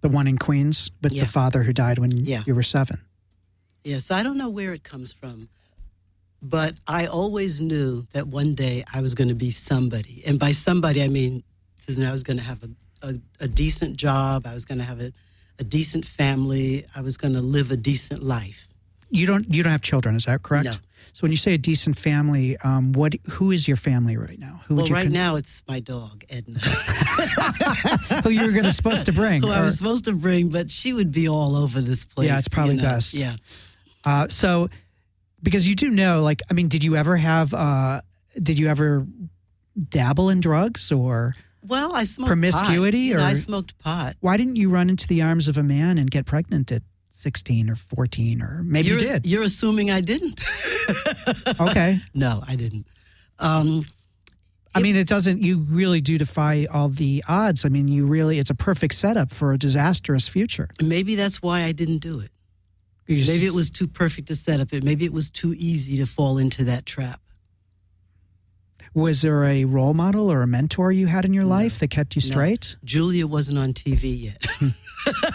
[0.01, 1.23] The one in Queens with Yeah.
[1.23, 2.43] the father who died when Yeah.
[2.45, 2.99] you were seven.
[3.83, 5.49] Yeah, so I don't know where it comes from.
[6.41, 10.23] But I always knew that one day I was going to be somebody.
[10.27, 11.43] And by somebody, I mean,
[11.85, 12.69] Susan, I was going to have a,
[13.07, 14.45] a, a decent job.
[14.45, 15.11] I was going to have a,
[15.59, 16.85] a decent family.
[16.95, 18.67] I was going to live a decent life.
[19.09, 20.65] You don't you don't have children, is that correct?
[20.65, 20.73] No.
[21.13, 24.61] So when you say a decent family, um, what who is your family right now?
[24.67, 26.59] Who Well, right con- now it's my dog, Edna,
[28.23, 29.41] who you were going to supposed to bring?
[29.41, 32.27] who I was supposed to bring, but she would be all over this place.
[32.27, 32.87] Yeah, it's probably you know?
[32.89, 33.13] best.
[33.13, 33.35] Yeah.
[34.05, 34.69] Uh, so,
[35.41, 38.01] because you do know, like, I mean, did you ever have, uh,
[38.41, 39.05] did you ever
[39.89, 43.13] dabble in drugs or Well, I smoked Promiscuity pot.
[43.13, 44.15] You know, I smoked pot.
[44.19, 46.83] why didn't you run into the arms of a man and get pregnant at
[47.21, 49.25] 16 or 14 or maybe you're, you did?
[49.25, 50.43] You're assuming I didn't.
[51.59, 51.99] Okay.
[52.13, 52.85] no, I didn't.
[53.39, 53.85] Um,
[54.75, 57.65] I mean, it doesn't, you really do defy all the odds.
[57.65, 60.69] I mean, you really, it's a perfect setup for a disastrous future.
[60.83, 62.29] maybe that's why I didn't do it.
[63.07, 64.83] Just- Maybe it was too perfect to set up it.
[64.83, 67.21] Maybe it was too easy to fall into that trap.
[68.93, 72.15] Was there a role model or a mentor you had in your life that kept
[72.15, 72.27] you No.
[72.31, 72.77] straight?
[72.83, 74.45] Julia wasn't on TV yet.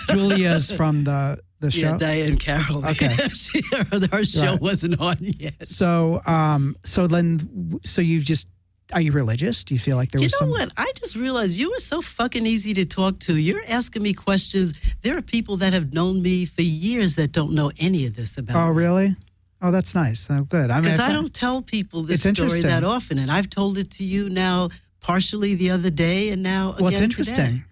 [0.08, 1.88] Julia's from the, the show.
[1.90, 2.84] yeah, Diahann Carroll.
[2.86, 3.08] Okay.
[3.34, 4.60] she, her, her show Right.
[4.60, 5.68] wasn't on yet.
[5.68, 8.48] So, um, so then, so you've just
[8.92, 9.62] are you religious?
[9.62, 10.66] Do you feel like there You was You know some?
[10.66, 10.72] what?
[10.76, 13.36] I just realized you were so fucking easy to talk to.
[13.36, 14.76] You're asking me questions.
[15.02, 18.36] There are people that have known me for years that don't know any of this
[18.36, 18.76] about Oh, me.
[18.82, 19.16] really?
[19.62, 20.26] Oh, that's nice.
[20.28, 20.72] Oh, good.
[20.72, 23.92] I mean, Because I don't tell people this story that often, and I've told it
[23.92, 24.70] to you now
[25.00, 27.34] partially the other day, and now Well, it's interesting.
[27.36, 27.62] today.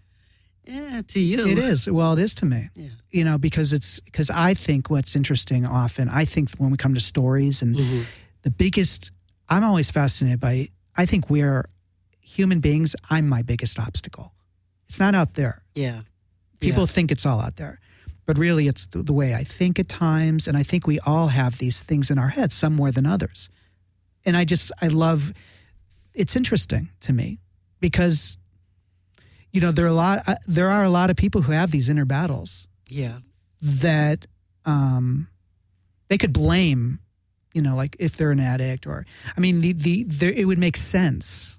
[0.69, 1.49] Yeah, to you.
[1.49, 1.89] It is.
[1.91, 2.69] Well, it is to me.
[2.75, 2.89] Yeah.
[3.11, 6.09] You know, because it's because I think what's interesting often.
[6.11, 8.05] I think when we come to stories and Mhm.
[8.43, 9.11] the biggest,
[9.49, 10.69] I'm always fascinated by.
[10.95, 11.65] I think we're
[12.21, 12.95] human beings.
[13.09, 14.35] I'm my biggest obstacle.
[14.89, 15.63] It's not out there.
[15.75, 16.03] Yeah.
[16.61, 16.87] People Yeah.
[16.95, 17.81] think it's all out there,
[18.27, 21.29] but really, it's the, the way I think at times, and I think we all
[21.29, 23.49] have these things in our heads, some more than others.
[24.27, 25.33] And I just, I love.
[26.15, 27.39] It's interesting to me
[27.81, 28.37] because,
[29.59, 30.23] you know, there are a lot.
[30.29, 33.19] uh, There are a lot of people who have these inner battles Yeah.
[33.61, 34.27] that
[34.65, 35.27] um,
[36.07, 37.01] they could blame,
[37.55, 39.05] you know, like if they're an addict or,
[39.37, 41.59] I mean, the the, the it would make sense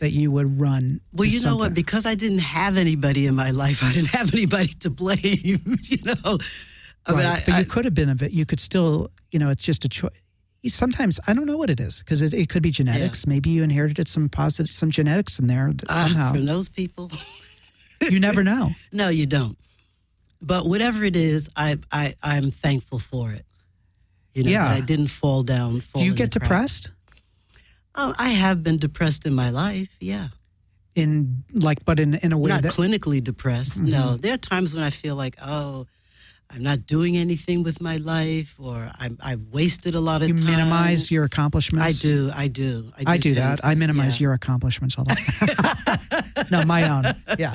[0.00, 1.02] that you would run.
[1.12, 1.74] Well, you know what?
[1.74, 5.18] Because I didn't have anybody in my life, I didn't have anybody to blame.
[5.82, 6.38] you know,
[7.04, 8.30] I mean, I, but I, you could have been a bit.
[8.32, 10.12] You could still, you know, it's just a choice.
[10.66, 13.26] Sometimes I don't know what it is because it, it could be genetics.
[13.26, 16.32] Maybe you inherited some positive, some genetics in there that ah, somehow.
[16.32, 17.10] from those people.
[18.10, 18.70] you never know.
[18.92, 19.56] No, you don't.
[20.42, 23.44] But whatever it is, I, I, I'm thankful for it.
[24.34, 24.64] You know, Yeah.
[24.68, 25.82] that I didn't fall down.
[25.94, 26.92] Do you get depressed
[27.94, 29.96] Oh, I have been depressed in my life.
[30.00, 30.28] Yeah.
[30.94, 33.82] in like, but in in a way not that clinically depressed.
[33.82, 33.90] Mm-hmm.
[33.92, 35.86] No, there are times when I feel like, oh,
[36.50, 40.34] I'm not doing anything with my life, or I'm, I've wasted a lot of you
[40.34, 40.46] time.
[40.46, 41.86] You minimize your accomplishments.
[41.86, 43.10] I do, I do, I do.
[43.10, 43.58] I do that.
[43.58, 44.24] to, I minimize yeah.
[44.24, 46.46] your accomplishments all the time.
[46.50, 47.04] no, my own.
[47.38, 47.54] Yeah.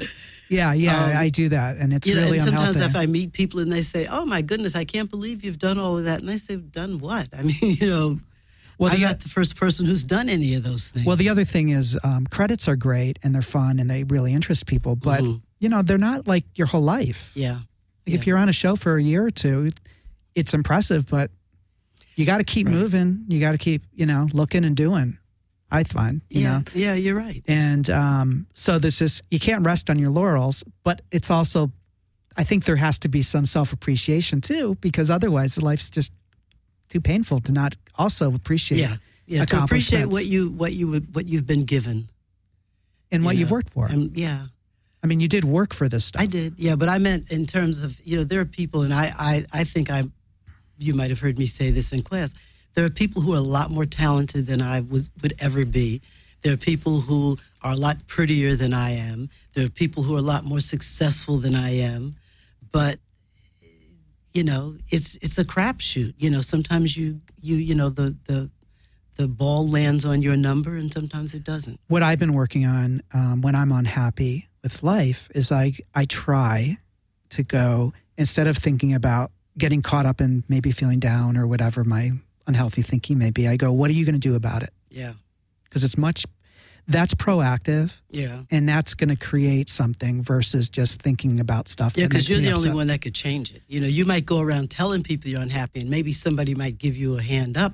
[0.50, 1.78] Yeah, yeah, Um, I do that.
[1.78, 2.98] And it's You know, really and sometimes unhealthy.
[2.98, 5.80] if I meet people and they say, "Oh my goodness, I can't believe you've done
[5.80, 8.20] all of that," and I say, "Done what?" I mean, you know,
[8.78, 11.06] well, I'm not the first person who's done any of those things.
[11.08, 14.34] well, the other thing is um, credits are great and they're fun and they really
[14.34, 15.42] interest people, but Mhm.
[15.60, 17.32] you know they're not like your whole life.
[17.34, 17.62] yeah,
[18.06, 19.72] Like If you're on a show for a year or two,
[20.36, 21.32] it's impressive, but
[22.16, 22.76] you got to keep Right.
[22.76, 23.26] moving.
[23.28, 25.18] You got to keep, you know, looking and doing.
[25.72, 27.42] I find, you yeah, know, yeah, you're right.
[27.48, 31.72] and um, so this is you can't rest on your laurels, but it's also,
[32.38, 36.14] I think there has to be some self appreciation too, because otherwise life's just
[36.90, 39.46] too painful to not also appreciate Yeah, yeah.
[39.46, 42.08] To appreciate what you what you what you've been given.
[43.12, 43.88] and what you you've worked for.
[43.88, 44.48] And yeah,
[45.04, 46.22] I mean, you did work for this stuff.
[46.22, 46.58] I did.
[46.58, 49.46] Yeah, but I meant in terms of you know there are people, and I I
[49.54, 50.04] I think I,
[50.78, 52.34] you might have heard me say this in class.
[52.74, 56.02] There are people who are a lot more talented than I would would ever be.
[56.42, 59.30] There are people who are a lot prettier than I am.
[59.54, 62.16] There are people who are a lot more successful than I am,
[62.72, 63.00] but
[64.34, 66.14] you know it's it's a crapshoot.
[66.18, 68.50] You know sometimes you you you know the the
[69.18, 71.80] the ball lands on your number, and sometimes it doesn't.
[71.90, 76.78] what I've been working on um, when I'm unhappy with life is I I try
[77.32, 81.84] to go instead of thinking about getting caught up in maybe feeling down or whatever
[81.84, 82.12] my
[82.48, 83.48] unhealthy thinking may be.
[83.48, 84.74] I go, what are you going to do about it?
[84.90, 85.14] Yeah.
[85.66, 86.26] Because it's much
[86.88, 88.44] that's proactive Yeah.
[88.52, 91.94] and that's going to create something versus just thinking about stuff.
[91.96, 93.62] Yeah, because you're the only one that could change it.
[93.68, 96.98] You know, you might go around telling people you're unhappy, and maybe somebody might give
[96.98, 97.74] you a hand up.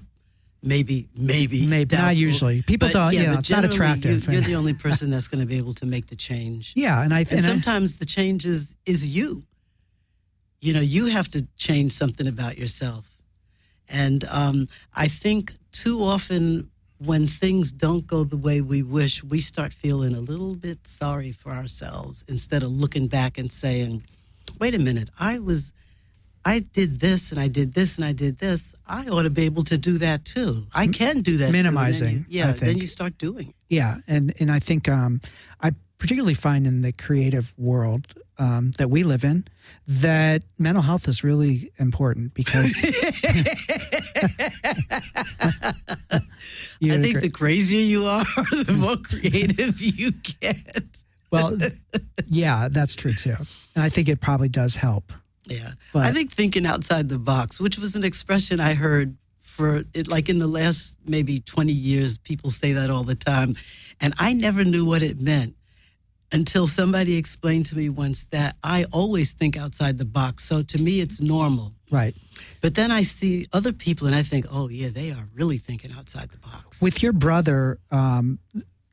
[0.61, 2.61] Maybe, maybe, Maybe, not usually.
[2.63, 4.27] People But, don't- Yeah, you know, it's not attractive.
[4.27, 6.73] You, you're the only person that's going to be able to make the change.
[6.75, 9.43] Yeah, and I And and I- sometimes the change is, is you.
[10.59, 13.05] You know, you have to change something about yourself.
[13.87, 19.39] And um, I think too often when things don't go the way we wish, we
[19.39, 24.03] start feeling a little bit sorry for ourselves instead of looking back and saying,
[24.59, 25.71] wait a minute, I was,
[26.49, 28.73] I did this and I did this and I did this.
[28.87, 30.65] I ought to be able to do that too.
[30.73, 31.47] I can do that.
[31.47, 33.55] too." Minimizing, I yeah, then you start doing it.
[33.69, 35.21] Yeah, and and I think um,
[35.61, 39.45] I particularly find in the creative world um, that we live in
[39.85, 42.65] that mental health is really important because
[46.81, 47.21] I think agree.
[47.21, 48.23] the crazier you are,
[48.65, 51.03] the more creative you get.
[51.29, 51.55] well,
[52.25, 53.35] yeah, that's true too,
[53.75, 55.13] and I think it probably does help.
[55.49, 55.71] Yeah.
[55.93, 60.07] But- I think thinking outside the box, which was an expression I heard for it,
[60.07, 63.55] like in the last maybe 20 years, people say that all the time.
[63.99, 65.55] And I never knew what it meant
[66.31, 70.45] until somebody explained to me once that I always think outside the box.
[70.45, 71.73] So to me, it's normal.
[71.91, 72.15] Right.
[72.61, 75.91] But then I see other people and I think, oh, yeah, they are really thinking
[75.97, 76.79] outside the box.
[76.81, 78.37] With your brother, um,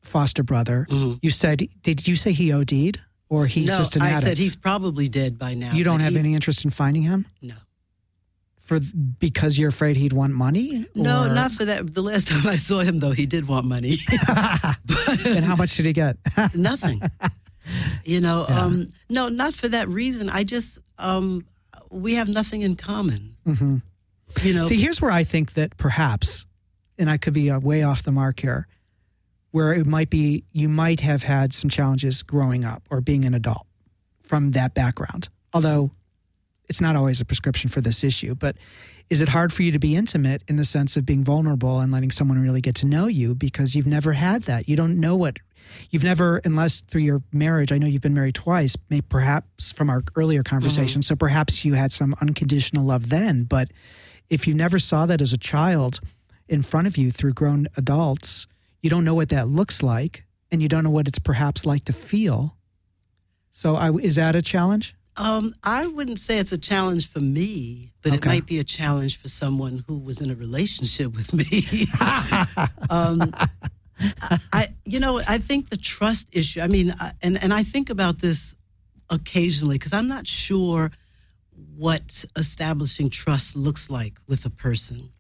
[0.03, 1.19] foster brother, Mhm.
[1.23, 4.23] you said, did you say he OD'd or he's no, just an I addict?
[4.23, 5.73] said he's probably dead by now.
[5.73, 7.55] you don't have he- any interest in finding him No.
[8.61, 8.79] for
[9.19, 10.87] because you're afraid he'd want money.
[10.95, 11.93] No, Or- not for that.
[11.95, 13.97] The last time I saw him, though, he did want money.
[15.27, 16.17] And how much did he get?
[16.55, 17.01] Nothing.
[18.05, 20.29] you know, um, no, not for that reason.
[20.29, 21.45] I just, um,
[21.91, 23.37] we have nothing in common.
[23.47, 23.83] Mhm.
[24.43, 26.47] You know, See, here's where I think that perhaps,
[26.99, 28.67] and I could be uh, way off the mark here,
[29.57, 33.33] where it might be you might have had some challenges growing up or being an
[33.33, 33.67] adult
[34.21, 35.31] from that background.
[35.55, 35.93] Although
[36.69, 38.59] it's not always a prescription for this issue, but
[39.09, 41.91] is it hard for you to be intimate in the sense of being vulnerable and
[41.91, 44.69] letting someone really get to know you because you've never had that?
[44.69, 45.39] You don't know what
[45.89, 47.73] you've never, unless through your marriage.
[47.73, 50.55] I know you've been married twice, maybe perhaps from our earlier mm-hmm.
[50.55, 51.01] conversation.
[51.01, 53.71] So perhaps you had some unconditional love then, but
[54.29, 56.01] if you never saw that as a child
[56.47, 58.47] in front of you through grown adults,
[58.83, 61.85] you don't know what that looks like, and you don't know what it's perhaps like
[61.87, 62.57] to feel.
[63.51, 64.95] So, I, is that a challenge?
[65.19, 69.19] um, I wouldn't say it's a challenge for me, but it might be a challenge
[69.19, 71.87] for someone who was in a relationship with me.
[72.91, 73.33] um,
[74.53, 76.61] I, you know, I think the trust issue.
[76.61, 78.55] I mean, I- and and I think about this
[79.09, 80.91] occasionally because I'm not sure
[81.77, 85.13] what establishing trust looks like with a person,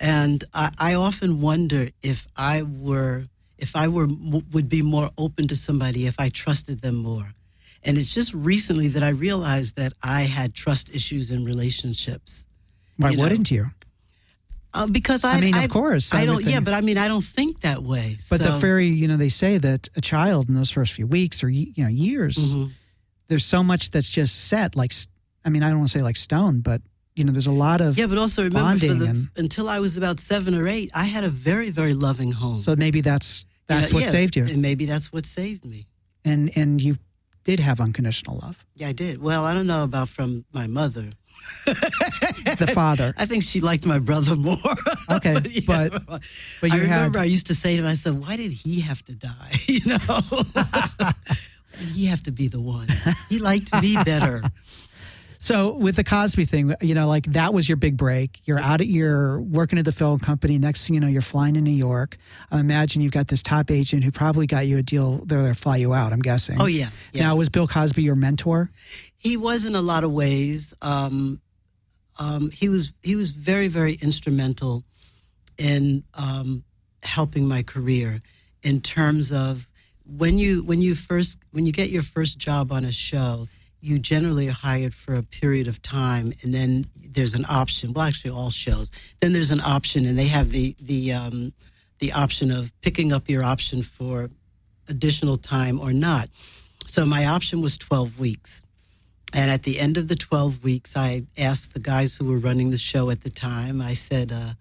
[0.00, 3.26] and I, I often wonder if I were
[3.58, 4.08] if I were
[4.52, 7.32] would be more open to somebody if I trusted them more.
[7.84, 12.46] And it's just recently that I realized that I had trust issues in relationships.
[12.96, 13.70] Why You know, wouldn't you?
[14.74, 16.42] Uh, because I, I mean, of course, I I don't.
[16.44, 18.16] Yeah, but I mean, I don't think that way.
[18.30, 21.06] But so, the very, you know, they say that a child in those first few
[21.06, 22.70] weeks or you know years, Mhm.
[23.28, 24.74] there's so much that's just set.
[24.74, 24.92] Like,
[25.44, 26.80] I mean, I don't want to say like stone, but
[27.14, 27.98] you know, there's a lot of.
[27.98, 31.24] Yeah, but also remember, the, and- until I was about seven or eight, I had
[31.24, 32.58] a very, very loving home.
[32.58, 35.86] So maybe that's that's what yeah, saved you, and maybe that's what saved me.
[36.24, 36.96] and and you
[37.44, 38.64] did have unconditional love.
[38.76, 39.20] Yeah, I did.
[39.20, 41.10] Well, I don't know about from my mother.
[42.58, 44.56] The father, I think she liked my brother more.
[45.16, 46.22] Okay, Yeah, but- but
[46.62, 49.14] I you had remember I used to say to myself, "Why did he have to
[49.14, 50.20] die?" You know,
[51.94, 52.88] he have to be the one.
[53.28, 54.42] He liked me better.
[55.42, 58.40] So with the Cosby thing, you know, like that was your big break.
[58.44, 60.56] You're out at your working at the film company.
[60.56, 62.16] Next thing you know, you're flying to New York.
[62.52, 65.24] I imagine you've got this top agent who probably got you a deal.
[65.24, 66.12] They're there to fly you out.
[66.12, 66.60] I'm guessing.
[66.60, 67.24] Oh yeah, yeah.
[67.24, 68.70] Now was Bill Cosby your mentor?
[69.16, 70.74] he was in a lot of ways.
[70.80, 71.40] Um,
[72.20, 74.84] um, he was he was very very instrumental
[75.58, 76.62] in um,
[77.02, 78.22] helping my career
[78.62, 79.68] in terms of
[80.06, 83.48] when you when you first when you get your first job on a show
[83.82, 88.06] you generally are hired for a period of time and then there's an option well
[88.06, 88.90] actually all shows
[89.20, 91.52] then there's an option and they have the the um,
[91.98, 94.30] the option of picking up your option for
[94.88, 96.28] additional time or not
[96.86, 98.64] so my option was 12 weeks
[99.32, 102.70] and at the end of the 12 weeks, I asked the guys who were running
[102.70, 104.52] the show at the time, I said, uh,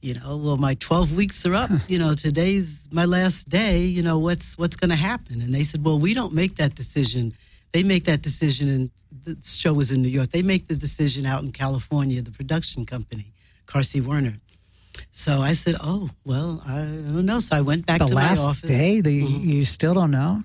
[0.00, 1.70] you know, well, my 12 weeks are up.
[1.88, 3.78] You know, today's my last day.
[3.78, 5.40] You know, what's what's going to happen?
[5.40, 7.30] And they said, well, we don't make that decision.
[7.74, 8.90] They make that decision, and
[9.24, 10.30] the show was in New York.
[10.30, 13.32] They make the decision out in California, the production company,
[13.66, 14.36] Carsey Werner.
[15.10, 18.36] So I said, "Oh well, I don't know." So I went back the to my
[18.38, 18.70] office.
[18.70, 19.48] day, the, mm-hmm.
[19.48, 20.44] you still don't know.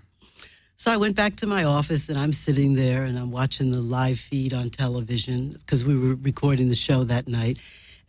[0.75, 3.82] So I went back to my office and I'm sitting there and I'm watching the
[3.82, 7.59] live feed on television because we were recording the show that night.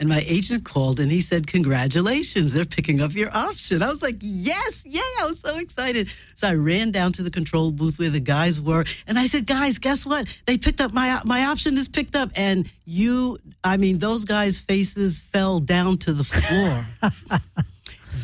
[0.01, 3.83] And my agent called and he said, Congratulations, they're picking up your option.
[3.83, 4.99] I was like, Yes, yay.
[5.21, 6.09] I was so excited.
[6.35, 9.47] So I ran down to the control booth where the guys were and I said,
[9.47, 10.27] Guys, guess what?
[10.47, 12.31] They picked up my my option is picked up.
[12.35, 17.41] And you, I mean, those guys' faces fell down to the floor.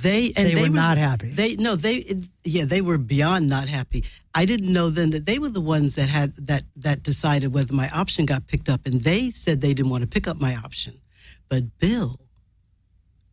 [0.02, 1.30] They and They they, were not happy.
[1.30, 4.04] They no, they yeah, they were beyond not happy.
[4.34, 7.72] I didn't know then that they were the ones that had that that decided whether
[7.72, 10.54] my option got picked up, and they said they didn't want to pick up my
[10.56, 11.00] option,
[11.48, 12.20] but Bill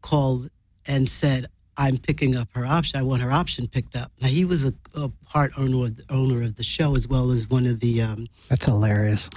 [0.01, 0.49] called
[0.85, 1.47] and said.
[1.75, 2.99] I'm picking up her option.
[2.99, 4.11] I want her option picked up.
[4.21, 7.31] Now he was a, a part owner of, the, owner of the show as well
[7.31, 9.27] as one of the um, That's hilarious.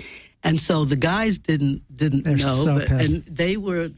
[0.45, 3.89] and so the guys didn't didn't They're know, so but, and they were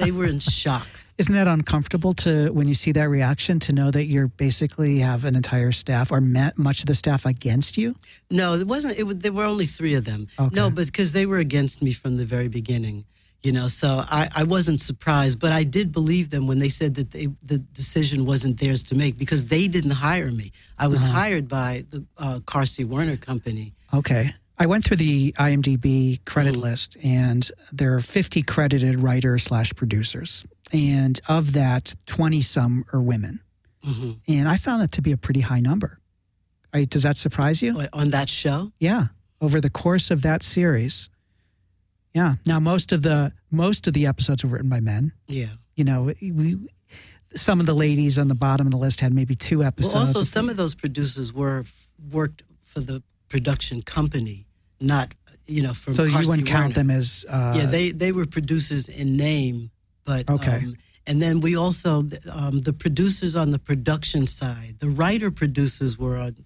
[0.00, 0.88] they were in shock.
[1.18, 5.24] Isn't that uncomfortable to when you see that reaction to know that you're basically have
[5.24, 7.96] an entire staff or met much of the staff against you?
[8.30, 8.98] No, it wasn't.
[8.98, 10.28] It was, there were only three of them.
[10.38, 10.52] Okay.
[10.52, 13.04] No, but because they were against me from the very beginning,
[13.42, 13.68] you know.
[13.68, 17.28] So I, I wasn't surprised, but I did believe them when they said that they,
[17.42, 20.52] the decision wasn't theirs to make because they didn't hire me.
[20.78, 21.12] I was Uh-huh.
[21.12, 23.74] hired by the uh, Carsey Werner Company.
[23.94, 24.34] Okay.
[24.60, 26.62] I went through the IMDb credit Mm-hmm.
[26.62, 33.00] list, and there are 50 credited writers slash producers, and of that, 20 some are
[33.00, 33.40] women,
[33.84, 36.00] hmm and I found that to be a pretty high number.
[36.74, 37.80] Right, does that surprise you?
[37.92, 39.06] On that show, Yeah,
[39.40, 41.08] over the course of that series.
[42.18, 42.34] Yeah.
[42.44, 45.12] Now most of the most of the episodes were written by men.
[45.26, 45.52] yeah.
[45.76, 46.58] You know, we
[47.34, 49.94] some of the ladies on the bottom of the list had maybe two episodes.
[49.94, 51.64] Well, also some of those producers were
[52.10, 54.46] worked for the production company,
[54.80, 55.14] not
[55.46, 55.94] you know from.
[55.94, 59.70] so you wouldn't count them as uh, yeah, they they were producers in name,
[60.04, 60.56] but Okay.
[60.64, 65.96] Um, and then we also um, the producers on the production side, the writer producers
[65.96, 66.36] were on,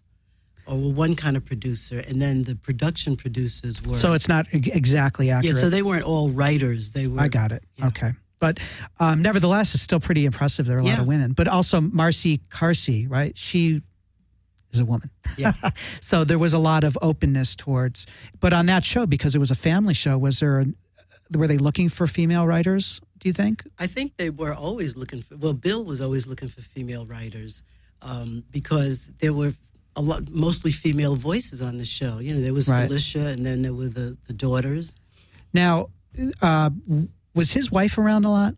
[0.67, 3.97] or one kind of producer, and then the production producers were.
[3.97, 5.55] So it's not exactly accurate.
[5.57, 6.93] yeah, so they weren't all writers.
[6.93, 7.21] They were.
[7.21, 7.63] I got it.
[7.77, 7.89] Yeah.
[7.89, 8.13] Okay.
[8.39, 8.59] But
[8.99, 10.67] um, nevertheless, it's still pretty impressive.
[10.67, 13.39] There are a lot of women, but also Marcy Carsey, right?
[13.39, 13.83] She
[14.73, 15.11] is a woman.
[15.39, 15.53] Yeah.
[16.01, 18.07] so there was a lot of openness towards.
[18.41, 20.61] But on that show, because it was a family show, was there?
[20.61, 20.67] A,
[21.39, 23.01] were they looking for female writers?
[23.19, 23.63] Do you think?
[23.79, 25.37] I think they were always looking for.
[25.37, 27.63] Well, Bill was always looking for female writers
[28.03, 29.53] um, because there were
[29.97, 32.19] a lot, mostly female voices on the show.
[32.19, 32.87] You know, there was Right.
[32.87, 34.95] Felicia, and then there were the the daughters.
[35.53, 35.89] Now,
[36.41, 36.71] uh,
[37.35, 38.55] was his wife around a lot?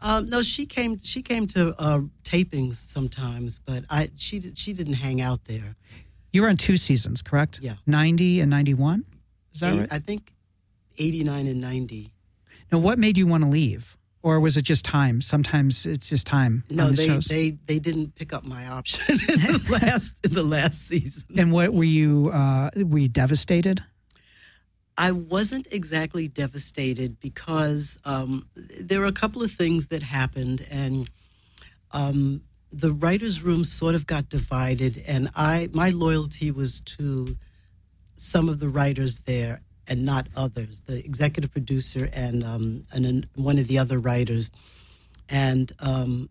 [0.00, 0.98] Um, no, she came.
[1.02, 5.74] She came to uh, tapings sometimes, but I she she didn't hang out there.
[6.32, 7.58] You were on two seasons, correct?
[7.60, 7.74] Yeah.
[7.86, 9.04] Ninety and ninety-one.
[9.54, 9.92] Is that Eight- right?
[9.92, 10.32] I think
[10.98, 12.12] eighty nine and ninety.
[12.70, 13.96] now, what made you want to leave,
[14.28, 15.20] or was it just time?
[15.20, 16.64] Sometimes it's just time.
[16.70, 17.26] No, the they, shows.
[17.26, 21.24] they they didn't pick up my option in the last in the last season.
[21.36, 22.30] And what were you?
[22.32, 23.82] Uh, were you devastated?
[24.96, 28.48] I wasn't exactly devastated because um,
[28.80, 31.08] there were a couple of things that happened, and
[31.92, 35.02] um, the writers' room sort of got divided.
[35.06, 37.36] And I, my loyalty was to
[38.16, 40.80] some of the writers there, and not others.
[40.86, 44.50] The executive producer and um, and one of the other writers,
[45.28, 46.28] and um,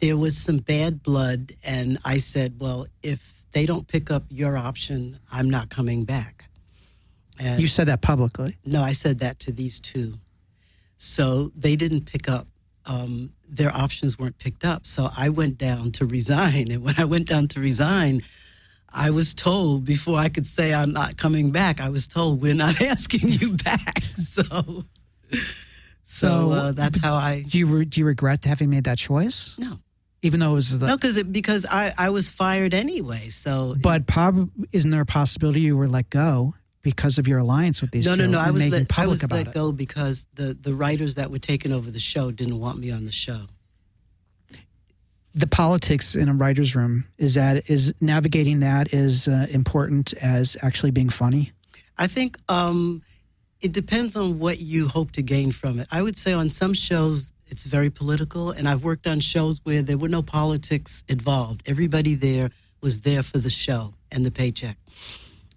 [0.00, 1.52] there was some bad blood.
[1.64, 6.44] And I said, well, if they don't pick up your option, I'm not coming back.
[7.38, 8.56] And You said that publicly.
[8.64, 10.14] no, I said that to these two.
[10.96, 12.46] So they didn't pick up,
[12.86, 14.86] um, their options weren't picked up.
[14.86, 16.70] So I went down to resign.
[16.70, 18.22] And when I went down to resign,
[18.92, 22.54] I was told before I could say I'm not coming back, I was told we're
[22.54, 24.02] not asking you back.
[24.16, 24.84] So,
[26.04, 27.42] so, uh, that's how I.
[27.42, 29.54] Do you re- do you regret having made that choice?
[29.58, 29.78] No,
[30.22, 30.86] Even though it was the.
[30.86, 33.28] no, because because I I was fired anyway.
[33.28, 37.80] So But prob- isn't there a possibility you were let go because of your alliance
[37.82, 38.22] with these no, two?
[38.22, 38.38] no, no.
[38.38, 39.52] I was let, I was let it?
[39.54, 43.04] go because the the writers that were taking over the show didn't want me on
[43.04, 43.46] the show.
[45.36, 50.56] The politics in a writer's room is that is navigating that is uh, important as
[50.62, 51.52] actually being funny.
[51.98, 53.02] I think um,
[53.60, 55.88] it depends on what you hope to gain from it.
[55.92, 59.82] I would say on some shows it's very political, and I've worked on shows where
[59.82, 61.62] there were no politics involved.
[61.66, 64.78] Everybody there was there for the show and the paycheck,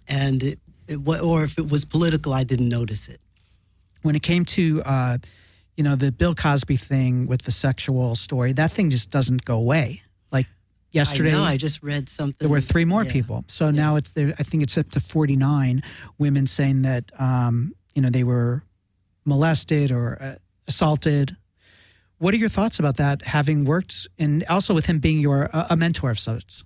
[0.06, 0.58] and it,
[0.88, 3.20] it, or if it was political, I didn't notice it.
[4.02, 5.18] When it came to, uh,
[5.80, 9.56] you know, the Bill Cosby thing with the sexual story, that thing just doesn't go
[9.56, 10.02] away.
[10.30, 10.46] Like
[10.92, 11.30] yesterday.
[11.30, 11.42] I know.
[11.42, 12.36] I just read something.
[12.38, 13.12] there were three more Yeah.
[13.12, 13.44] people.
[13.48, 14.34] So now it's there.
[14.38, 15.82] I think it's up to 49
[16.18, 18.62] women saying that, um, you know, they were
[19.24, 20.34] molested or uh,
[20.68, 21.34] assaulted.
[22.18, 25.68] What are your thoughts about that, having worked and also with him being your uh,
[25.70, 26.62] a mentor of sorts?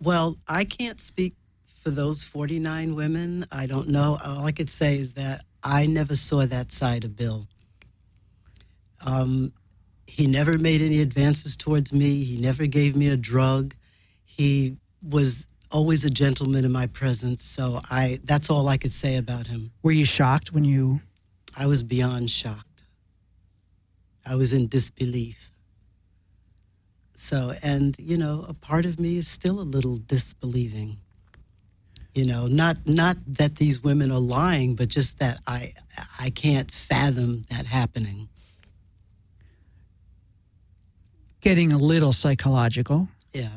[0.00, 1.34] Well, I can't speak
[1.82, 3.44] for those 49 women.
[3.52, 4.16] I don't know.
[4.24, 7.48] All I could say is that I never saw that side of Bill.
[9.06, 9.52] Um,
[10.06, 12.24] he never made any advances towards me.
[12.24, 13.74] He never gave me a drug.
[14.24, 17.42] He was always a gentleman in my presence.
[17.42, 19.72] So I that's all I could say about him.
[19.82, 21.00] Were you shocked when you?
[21.56, 22.82] I was beyond shocked.
[24.26, 25.50] I was in disbelief.
[27.14, 30.98] So, and you know, a part of me is still a little disbelieving.
[32.14, 35.74] You know, not not that these women are lying, but just that I
[36.20, 38.28] I can't fathom that happening.
[41.46, 43.08] Getting a little psychological.
[43.32, 43.50] Yeah.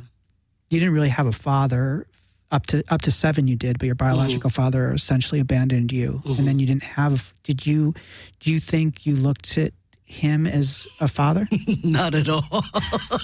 [0.69, 2.05] You didn't really have a father
[2.51, 3.47] up to up to seven.
[3.47, 7.33] You did, but your biological father essentially abandoned you, and then you didn't have.
[7.43, 7.95] Did you?
[8.41, 9.73] Do you think you looked at
[10.05, 11.47] him as a father?
[11.83, 12.43] not at all.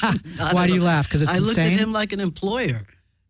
[0.02, 0.88] Not Why at do you all.
[0.88, 1.08] laugh?
[1.08, 2.82] Because it's I looked at him like an employer.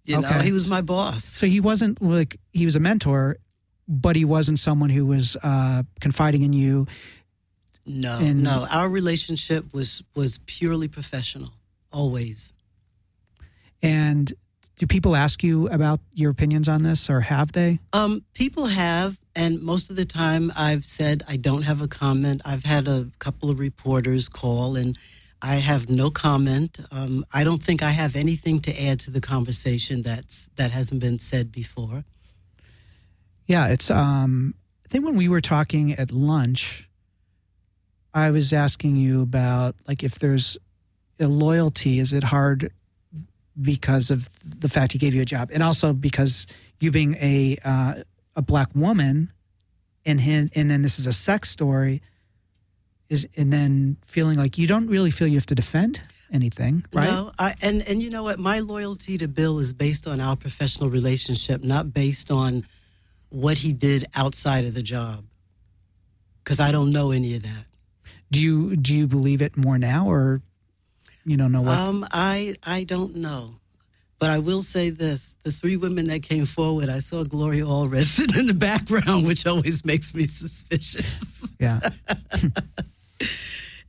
[0.05, 0.45] You know, Okay.
[0.45, 1.25] he was my boss.
[1.25, 3.37] So he wasn't like he was a mentor,
[3.89, 6.87] but he wasn't someone who was uh, confiding in you.
[7.85, 8.65] No, And- no.
[8.71, 11.53] Our relationship was was purely professional,
[11.91, 12.51] always.
[13.81, 14.33] And
[14.77, 17.79] do people ask you about your opinions on this, or have they?
[17.93, 22.41] Um, people have, and most of the time I've said I don't have a comment.
[22.43, 24.97] I've had a couple of reporters call, and
[25.41, 26.79] I have no comment.
[26.91, 30.99] Um, I don't think I have anything to add to the conversation that's that hasn't
[31.01, 32.03] been said before.
[33.45, 33.91] Yeah, it's.
[33.91, 34.55] Um,
[34.85, 36.89] I think when we were talking at lunch,
[38.15, 40.57] I was asking you about like if there's
[41.19, 41.99] a loyalty.
[41.99, 42.71] Is it hard
[43.61, 46.47] because of the fact he gave you a job, and also because
[46.79, 47.95] you being a uh,
[48.35, 49.31] a black woman,
[50.05, 52.01] and him, and then this is a sex story,
[53.09, 56.01] is and then feeling like you don't really feel you have to defend
[56.31, 57.03] anything, right?
[57.03, 58.39] No, I, and and you know what?
[58.39, 62.65] My loyalty to Bill is based on our professional relationship, not based on
[63.29, 65.25] what he did outside of the job.
[66.43, 67.65] Because I don't know any of that.
[68.35, 70.41] Do you do you believe it more now, or
[71.25, 71.77] you don't know what?
[71.77, 73.55] Um, I I don't know,
[74.19, 78.03] but I will say this: the three women that came forward, I saw Gloria Allred
[78.03, 81.47] sitting in the background, which always makes me suspicious.
[81.59, 81.79] yeah.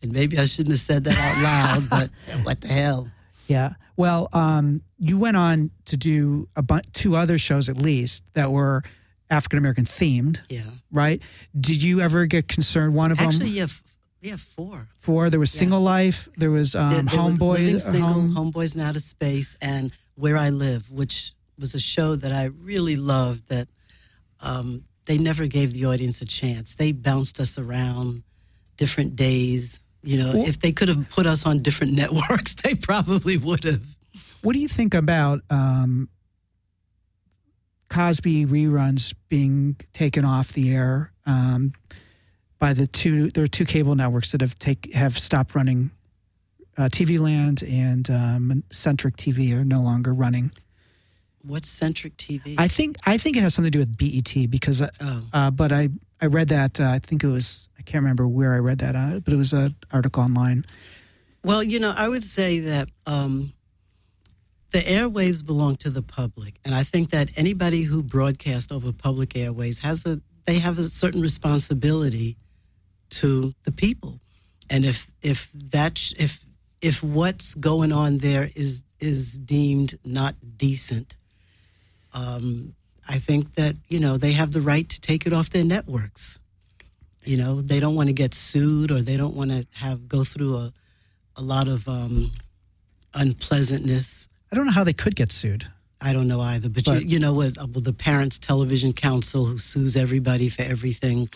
[0.02, 2.10] And maybe I shouldn't have said that out loud, but
[2.44, 3.08] what the hell?
[3.48, 3.70] Yeah.
[3.96, 8.52] Well, um, you went on to do a bu- two other shows at least that
[8.52, 8.82] were
[9.30, 10.60] African American themed, Yeah,
[10.92, 11.20] right?
[11.58, 12.94] Did you ever get concerned?
[12.94, 13.82] One of actually, them yeah, f-
[14.20, 14.88] yeah, four.
[14.98, 18.34] for there was Single Life, there was um, There- there was Living Homeboys, Single, Home.
[18.34, 22.96] Homeboys in Outer Space, and Where I Live, which was a show that I really
[22.96, 23.48] loved.
[23.48, 23.68] That
[24.40, 26.74] um, they never gave the audience a chance.
[26.74, 28.22] They bounced us around
[28.76, 29.80] different days.
[30.02, 33.64] You know, Well- if they could have put us on different networks, they probably would
[33.64, 33.96] have.
[34.42, 36.08] What do you think about um,
[37.88, 41.72] Cosby reruns being taken off the air um,
[42.58, 43.28] by the two?
[43.28, 45.90] There are two cable networks that have take have stopped running.
[46.78, 50.52] Uh, TV Land and um, Centric TV are no longer running.
[51.42, 52.54] What's Centric TV?
[52.58, 55.50] I think I think it has something to do with BET because, uh, oh, uh,
[55.50, 55.88] but I
[56.20, 58.96] I read that uh, I think it was I can't remember where I read that,
[58.96, 60.64] uh, but it was an article online.
[61.44, 63.52] well, you know, I would say that um,
[64.72, 69.36] the airwaves belong to the public, and I think that anybody who broadcasts over public
[69.36, 72.36] airways has a they have a certain responsibility
[73.10, 74.20] to the people,
[74.70, 76.40] and if if that sh- if
[76.80, 81.14] if what's going on there is is deemed not decent,
[82.14, 82.74] um,
[83.08, 86.38] I think that you know they have the right to take it off their networks.
[87.24, 90.22] You know, they don't want to get sued or they don't want to have go
[90.24, 90.72] through a
[91.36, 92.30] a lot of um,
[93.14, 94.28] unpleasantness.
[94.52, 95.66] I don't know how they could get sued.
[96.00, 97.58] I don't know either, but, But- you, you know what?
[97.58, 101.28] uh, well, the Parents Television Council who sues everybody for everything.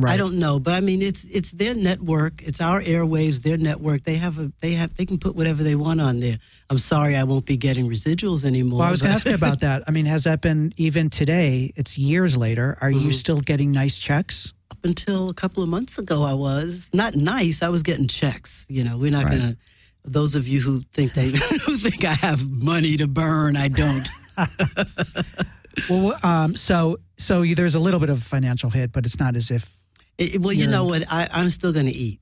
[0.00, 0.14] Right.
[0.14, 2.40] I don't know, but I mean, it's it's their network.
[2.42, 4.04] It's our airwaves, their network.
[4.04, 6.38] They have a they have they can put whatever they want on there.
[6.70, 8.78] I'm sorry, I won't be getting residuals anymore.
[8.78, 9.82] Well, I was going to ask you about that.
[9.88, 11.72] I mean, has that been even today?
[11.74, 12.78] It's years later.
[12.80, 13.06] Are Mm-hmm.
[13.06, 14.54] you still getting nice checks?
[14.70, 18.66] up until a couple of months ago i was not nice i was getting checks
[18.68, 19.38] you know we're not Right.
[19.40, 19.56] gonna
[20.04, 21.30] those of you who think they
[21.66, 24.08] who think i have money to burn i don't
[25.88, 29.50] Well, um, so so there's a little bit of financial hit, but it's not as
[29.50, 29.72] if
[30.18, 32.20] It- well you know what I, i'm still gonna eat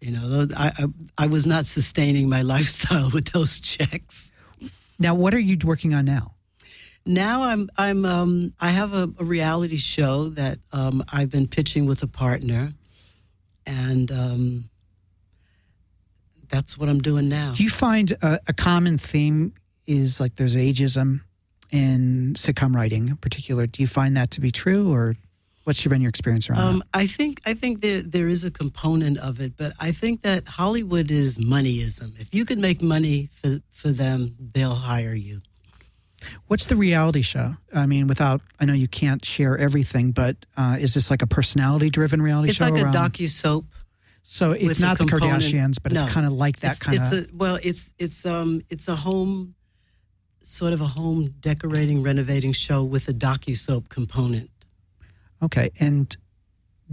[0.00, 0.84] you know I, I
[1.18, 4.30] i was not sustaining my lifestyle with those checks
[4.98, 6.34] Now, what are you working on now?
[7.04, 11.86] Now I'm I'm um, I have a, a reality show that um, I've been pitching
[11.86, 12.72] with a partner,
[13.66, 14.70] and um,
[16.48, 17.52] that's what I'm doing now.
[17.56, 19.52] Do you find a, a common theme
[19.86, 21.20] is like there's ageism
[21.70, 23.66] in sitcom writing in particular?
[23.66, 25.14] Do you find that to be true, or
[25.64, 26.86] what's been your experience around Um, that?
[27.00, 30.46] I think I think there there is a component of it, but I think that
[30.48, 32.18] Hollywood is moneyism.
[32.20, 35.40] If you can make money for for them, they'll hire you.
[36.46, 37.56] What's the reality show?
[37.74, 41.26] I mean, without I know you can't share everything, but uh, is this like a
[41.26, 42.68] personality-driven reality It's show?
[42.70, 43.66] like a docu soap.
[44.22, 46.02] So it's not the Kardashians, but No.
[46.04, 47.24] it's kind of like that it's, kind it's of.
[47.30, 49.54] a well, it's it's um it's a home,
[50.42, 54.48] sort of a home decorating, renovating show with a docu soap component.
[55.42, 56.16] Okay, and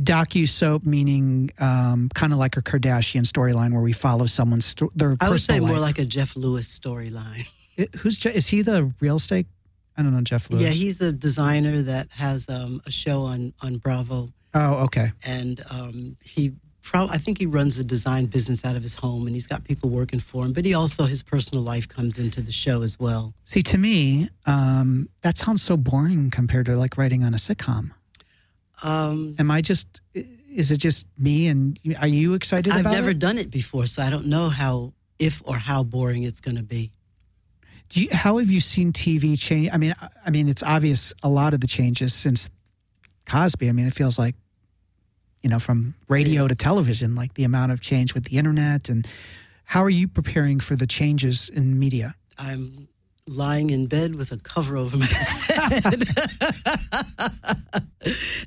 [0.01, 4.91] docu soap meaning um, kind of like a Kardashian storyline where we follow someone's sto-
[4.95, 7.47] their I would say personal more like a Jeff Lewis storyline.
[7.97, 9.47] Who's Je- is he the real estate?
[9.97, 10.63] I don't know Jeff Lewis.
[10.63, 15.11] Yeah, he's a designer that has um, a show on on Bravo, oh, okay.
[15.25, 16.53] and um, he.
[16.83, 19.63] Pro- I think he runs a design business out of his home, and he's got
[19.63, 20.51] people working for him.
[20.51, 23.35] But he also his personal life comes into the show as well.
[23.45, 27.91] See, to me, um, that sounds so boring compared to like writing on a sitcom.
[28.81, 30.01] Um, Am I just?
[30.13, 31.47] Is it just me?
[31.47, 33.19] And are you excited I've never it?
[33.19, 36.63] done it before, so I don't know how if or how boring it's going to
[36.63, 36.91] be.
[37.89, 39.69] Do you, how have you seen TV change?
[39.71, 42.49] I mean, I- I mean, it's obvious a lot of the changes since
[43.27, 43.69] Cosby.
[43.69, 44.35] I mean, it feels like,
[45.43, 48.87] you know, from radio to television, like the amount of change with the internet.
[48.89, 49.05] And
[49.65, 52.15] how are you preparing for the changes in media?
[52.37, 52.87] I'm
[53.31, 56.03] lying in bed with a cover over my head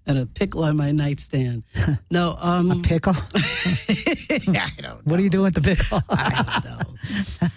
[0.07, 1.64] and a pickle on my nightstand.
[2.11, 3.14] No, um, A pickle?
[3.35, 5.07] I don't.
[5.07, 6.03] what are you doing with the pickle?
[6.11, 7.49] I don't know.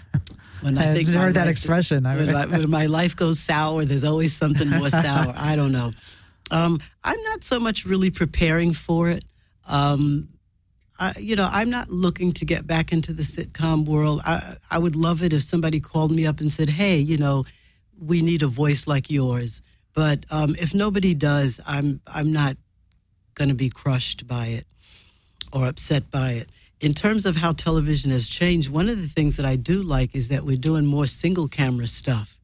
[0.60, 2.04] When I I've think heard that life- expression.
[2.04, 5.32] When my, when my life goes sour, there's always something more sour.
[5.36, 5.92] I don't know.
[6.50, 9.24] Um, I'm not so much really preparing for it.
[9.68, 10.28] Um,
[11.18, 14.20] You know, I'm not looking to get back into the sitcom world.
[14.24, 17.44] I, I would love it if somebody called me up and said, "Hey, you know,
[18.00, 19.62] we need a voice like yours."
[19.94, 22.56] But um, if nobody does, I'm I'm not
[23.34, 24.66] going to be crushed by it
[25.52, 26.48] or upset by it.
[26.80, 30.14] In terms of how television has changed, one of the things that I do like
[30.14, 32.38] is that we're doing more single camera stuff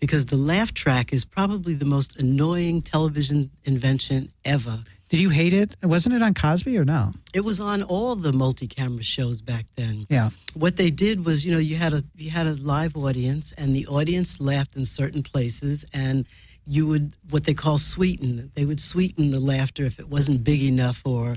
[0.00, 4.84] because the laugh track is probably the most annoying television invention ever.
[5.08, 5.76] Did you hate it?
[5.84, 7.12] Wasn't it on Cosby or no?
[7.32, 10.06] It was on all the multi-camera shows back then.
[10.10, 10.30] Yeah.
[10.54, 13.74] What they did was, you know, you had a you had a live audience, and
[13.74, 16.26] the audience laughed in certain places, and
[16.66, 18.50] you would what they call sweeten.
[18.54, 21.36] They would sweeten the laughter if it wasn't big enough, or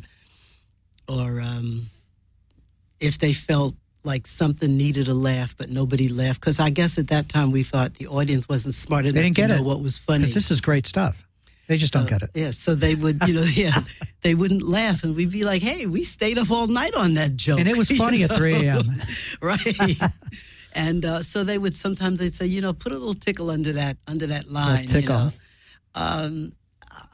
[1.08, 1.88] or um,
[3.00, 6.40] if they felt like something needed a laugh, but nobody laughed.
[6.40, 9.42] Because I guess at that time we thought the audience wasn't smart enough didn't to
[9.42, 9.64] get know it.
[9.64, 10.20] what was funny.
[10.20, 11.24] Because this is great stuff.
[11.70, 12.32] They just don't So, get it.
[12.34, 13.84] Yeah, so they would, you know, yeah,
[14.24, 17.36] they wouldn't laugh, and we'd be like, "Hey, we stayed up all night on that
[17.38, 18.86] joke," And it was you funny at 3 a.m.
[19.42, 20.00] right?
[20.74, 23.72] and uh, so they would sometimes they'd say, you know, put a little tickle under
[23.74, 24.82] that under that line.
[24.82, 25.16] you tickle.
[25.16, 25.32] know.
[25.96, 26.54] Um,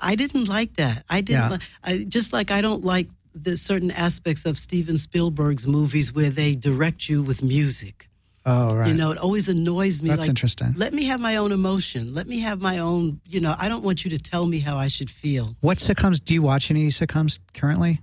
[0.01, 1.03] I didn't like that.
[1.09, 1.41] I didn't.
[1.41, 1.49] Yeah.
[1.49, 6.29] Like, I just like I don't like the certain aspects of Steven Spielberg's movies where
[6.29, 8.07] they direct you with music.
[8.47, 8.87] Oh, right.
[8.89, 10.09] You know, it always annoys me.
[10.09, 10.73] That's like, interesting.
[10.77, 12.13] Let me have my own emotion.
[12.13, 13.19] Let me have my own.
[13.27, 15.55] You know, I don't want you to tell me how I should feel.
[15.61, 18.01] what sitcoms do you watch any sitcoms currently?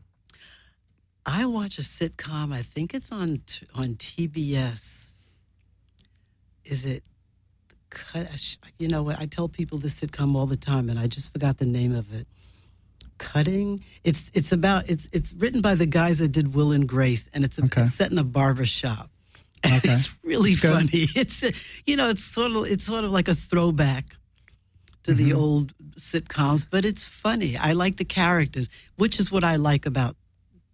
[1.24, 2.53] I watch a sitcom.
[2.53, 5.12] I think it's on t- on TBS.
[6.64, 7.05] Is it?
[7.90, 8.28] Cut.
[8.80, 9.20] You know what?
[9.20, 12.12] I tell people this sitcom all the time, and I just forgot the name of
[12.12, 12.26] it.
[13.18, 13.78] Cutting.
[14.03, 17.45] It's it's about it's it's written by the guys that did Will and Grace, and
[17.45, 17.82] it's, a, Okay.
[17.82, 19.11] it's set in a barber shop.
[19.64, 19.80] Okay.
[19.92, 20.72] it's really good.
[20.74, 21.06] funny.
[21.16, 21.50] It's uh,
[21.86, 24.06] you know it's sort of it's sort of like a throwback
[25.04, 25.24] to Mm-hmm.
[25.24, 27.56] the old sitcoms, but it's funny.
[27.56, 30.16] I like the characters, which is what I like about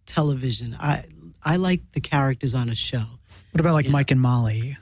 [0.06, 0.76] television.
[0.78, 1.04] I
[1.42, 3.04] I like the characters on a show.
[3.52, 3.92] What about like Yeah.
[3.92, 4.76] Mike and Molly?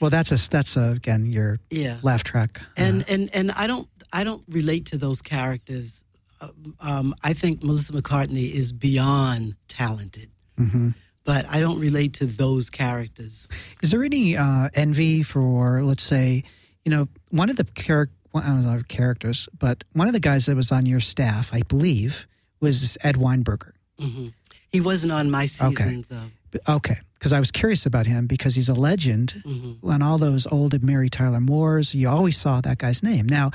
[0.00, 1.98] Well, that's a that's a, again your Yeah.
[2.02, 2.60] laugh track.
[2.76, 6.04] and Uh, and and I don't I don't relate to those characters.
[6.40, 10.94] Um, Um, I think Melissa McCarthy is beyond talented, mhm.
[11.24, 13.48] But I don't relate to those characters.
[13.82, 16.44] is there any uh, envy for let's say
[16.84, 20.20] you know one of the char- well, I don't know characters, but one of the
[20.20, 22.26] guys that was on your staff, I believe,
[22.60, 23.72] was Ed Weinberger.
[23.98, 24.28] hmm
[24.72, 26.30] He wasn't on my season though.
[26.68, 30.46] Okay, because I was curious about him because he's a legend hmm on all those
[30.48, 31.94] old Mary Tyler Moore's.
[31.94, 33.26] You always saw that guy's name.
[33.26, 33.50] Now,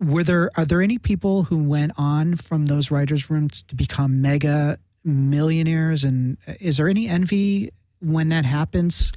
[0.00, 4.20] were there are there any people who went on from those writers' rooms to become
[4.20, 6.04] mega millionaires?
[6.04, 9.12] And is there any envy when that happens?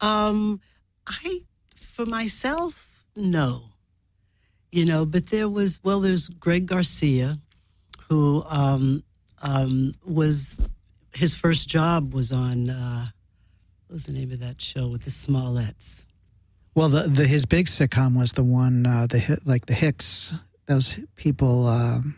[0.00, 0.60] Um,
[1.06, 1.42] I
[1.76, 3.64] for myself, no.
[4.70, 7.38] You know, but there was well, there's Greg Garcia,
[8.08, 9.02] who um,
[9.42, 10.56] um, was
[11.14, 13.06] his first job was on uh,
[13.86, 16.06] what was the name of that show with the Smolletts?
[16.74, 20.34] Well, the, the his big sitcom was the one uh, the like the Hicks.
[20.66, 21.66] Those people.
[21.66, 22.16] Um,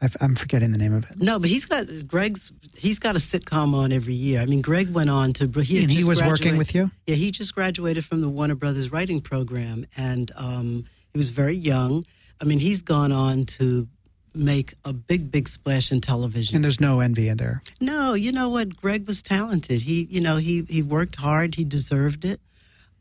[0.00, 1.20] I, I'm forgetting the name of it.
[1.20, 2.52] No, but he's got Greg's.
[2.76, 4.40] He's got a sitcom on every year.
[4.40, 5.46] I mean, Greg went on to.
[5.60, 6.90] He and he was working with you.
[7.06, 11.56] Yeah, he just graduated from the Warner Brothers writing program, and um, he was very
[11.56, 12.04] young.
[12.40, 13.88] I mean, he's gone on to
[14.34, 16.54] make a big, big splash in television.
[16.54, 17.60] And there's no envy in there.
[17.80, 18.76] no, you know what?
[18.76, 19.82] Greg was talented.
[19.82, 21.56] He, you know, he he worked hard.
[21.56, 22.40] He deserved it.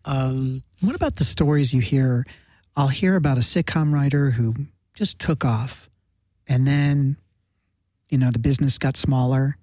[0.06, 2.26] Um, What about the stories you hear?
[2.76, 4.56] I'll hear about a sitcom writer who
[4.95, 5.87] just took off,
[6.48, 7.18] and then,
[8.10, 9.58] you know, the business got smaller.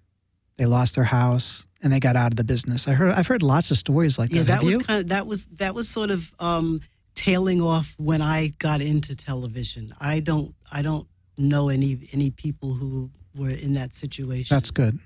[0.57, 2.87] They lost their house and they got out of the business.
[2.87, 3.13] I heard.
[3.13, 4.37] I've heard lots of stories like that.
[4.37, 4.55] yeah, that.
[4.55, 4.79] Have was you?
[4.81, 6.81] kind of that was that was sort of um,
[7.15, 9.95] tailing off when I got into television.
[10.01, 14.55] I don't I don't know any any people who were in that situation.
[14.55, 14.99] That's good.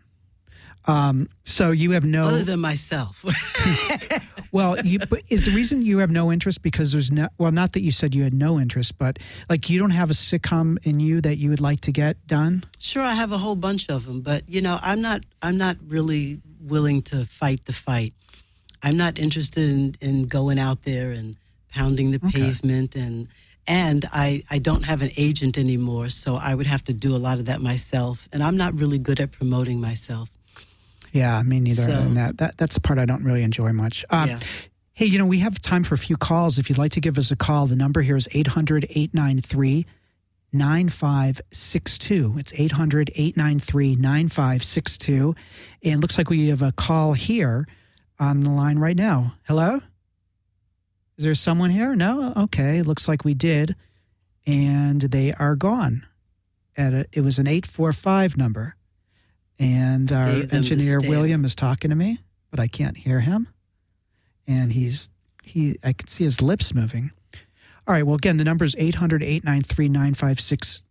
[0.89, 2.23] Um, so you have no.
[2.23, 3.25] other than myself.
[4.51, 7.75] Well, you, but is the reason you have no interest because there's no, well, not
[7.75, 9.19] that you said you had no interest, but
[9.49, 12.65] like you don't have a sitcom in you that you would like to get done?
[12.79, 15.25] Sure, I have a whole bunch of them, but you know, I'm not.
[15.43, 18.15] I'm not really willing to fight the fight.
[18.83, 21.37] I'm not interested in, in going out there and
[21.71, 23.29] pounding the pavement, and
[23.67, 27.19] and I I don't have an agent anymore, so I would have to do a
[27.19, 30.31] lot of that myself, and I'm not really good at promoting myself.
[31.13, 31.83] Yeah, me neither.
[31.83, 34.05] So- and that, that that's the part I don't really enjoy much.
[34.11, 34.41] Um, Yeah.
[34.93, 36.59] Hey, you know, we have time for a few calls.
[36.59, 39.87] If you'd like to give us a call, the number here is 800 893
[40.53, 42.37] 9562.
[42.39, 45.35] It's 800 893 9562.
[45.85, 47.67] And looks like we have a call here
[48.19, 49.35] on the line right now.
[49.47, 49.77] Hello?
[51.17, 51.95] Is there someone here?
[51.95, 52.33] No?
[52.37, 52.83] Okay.
[52.83, 53.77] Looks like we did.
[54.47, 56.07] And they are gone.
[56.77, 58.75] At a, it was an 845 number.
[59.59, 61.01] And our Gave them the engineer.
[61.01, 63.49] William is talking to me, but I can't hear him.
[64.47, 65.11] And he's
[65.43, 67.11] he I can see his lips moving.
[67.87, 70.83] All right, well again, the number is 800-893-956.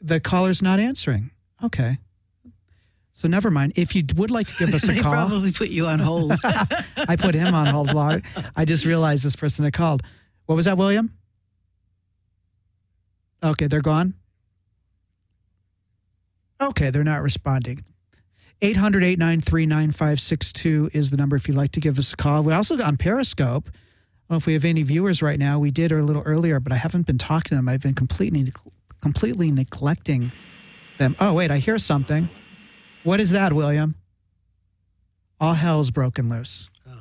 [0.00, 1.30] The caller's not answering.
[1.64, 1.98] Okay.
[3.12, 3.72] So never mind.
[3.76, 6.32] If you would like to give us a they call, probably put you on hold.
[7.08, 7.90] I put him on hold.
[8.54, 10.02] I just realized this person had called.
[10.44, 11.12] What was that, William?
[13.42, 14.14] Okay, they're gone.
[16.60, 17.84] Okay, they're not responding.
[18.62, 22.42] 800 893 9562 is the number if you'd like to give us a call.
[22.42, 23.68] We also got on Periscope.
[23.68, 25.58] I don't know if we have any viewers right now.
[25.58, 27.68] We did a little earlier, but I haven't been talking to them.
[27.68, 28.52] I've been completely
[29.02, 30.32] completely neglecting
[30.98, 31.14] them.
[31.20, 32.28] Oh, wait, I hear something.
[33.04, 33.94] What is that, William?
[35.38, 36.70] All hell's broken loose.
[36.88, 36.98] Oh.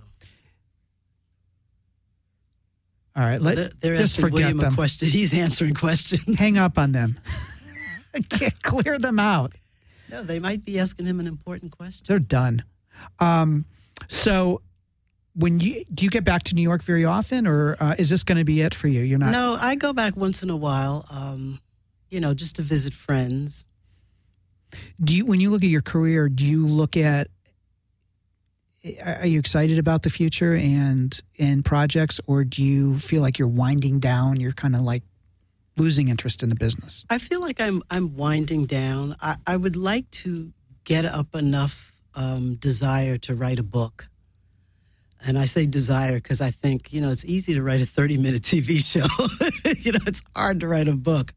[3.15, 4.73] All right, let, they're they're just asking forget William them.
[4.73, 5.07] a question.
[5.07, 6.37] He's answering questions.
[6.37, 7.17] Hang up on them.
[8.29, 9.53] Can't clear them out.
[10.09, 12.05] No, they might be asking him an important question.
[12.07, 12.63] They're done.
[13.19, 13.65] Um,
[14.07, 14.61] so,
[15.35, 18.23] when you do you get back to New York very often, or uh, is this
[18.23, 19.01] going to be it for you?
[19.01, 19.31] You're not.
[19.31, 21.05] No, I go back once in a while.
[21.09, 21.59] Um,
[22.09, 23.65] you know, just to visit friends.
[25.03, 26.29] Do you when you look at your career?
[26.29, 27.27] Do you look at?
[29.03, 33.47] Are you excited about the future and and projects, or do you feel like you're
[33.47, 34.39] winding down?
[34.39, 35.03] You're kind of like
[35.77, 37.05] losing interest in the business.
[37.09, 39.15] I feel like I'm I'm winding down.
[39.21, 40.53] I, I would like to
[40.83, 44.07] get up enough um, desire to write a book.
[45.27, 48.17] And I say desire because I think you know it's easy to write a 30
[48.17, 49.07] minute TV show.
[49.79, 51.33] you know, it's hard to write a book.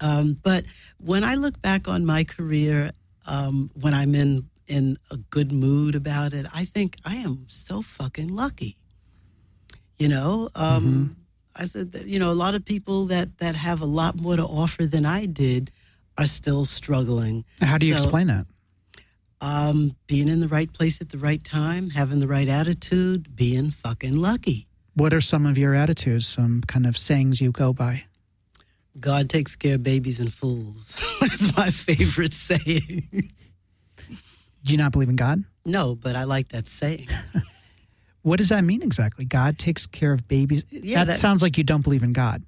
[0.00, 0.64] Um, but
[0.98, 2.92] when I look back on my career,
[3.26, 7.82] um, when I'm in in a good mood about it, I think I am so
[7.82, 8.76] fucking lucky.
[9.98, 11.16] You know, um,
[11.54, 14.36] I said that you know a lot of people that that have a lot more
[14.36, 15.70] to offer than I did
[16.18, 17.44] are still struggling.
[17.60, 18.46] How do you So, explain that?
[19.40, 23.70] Um, being in the right place at the right time, having the right attitude, being
[23.70, 24.66] fucking lucky.
[24.94, 26.26] What are some of your attitudes?
[26.26, 28.04] Some kind of sayings you go by?
[29.00, 30.94] God takes care of babies and fools.
[31.20, 33.08] That's my favorite saying.
[33.10, 35.44] Do you not believe in God?
[35.64, 37.08] no, but I like that saying.
[38.22, 39.24] What does that mean exactly?
[39.24, 40.64] God takes care of babies.
[40.70, 42.42] Yeah, that, that- sounds like you don't believe in God.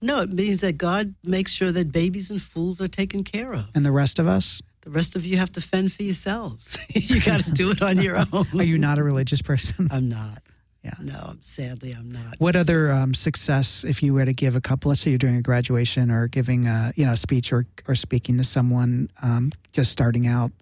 [0.00, 3.66] No, it means that God makes sure that babies and fools are taken care of.
[3.74, 4.62] And the rest of us?
[4.82, 6.78] The rest of you have to fend for yourselves.
[6.94, 8.46] you got to do it on your own.
[8.56, 9.88] Are you not a religious person?
[9.90, 10.38] I'm not.
[10.84, 10.94] Yeah.
[11.00, 12.36] No, sadly, I'm not.
[12.38, 15.34] What other um, success, if you were to give a couple, let's say you're doing
[15.36, 19.50] a graduation or giving a you know a speech or or speaking to someone um,
[19.72, 20.52] just starting out,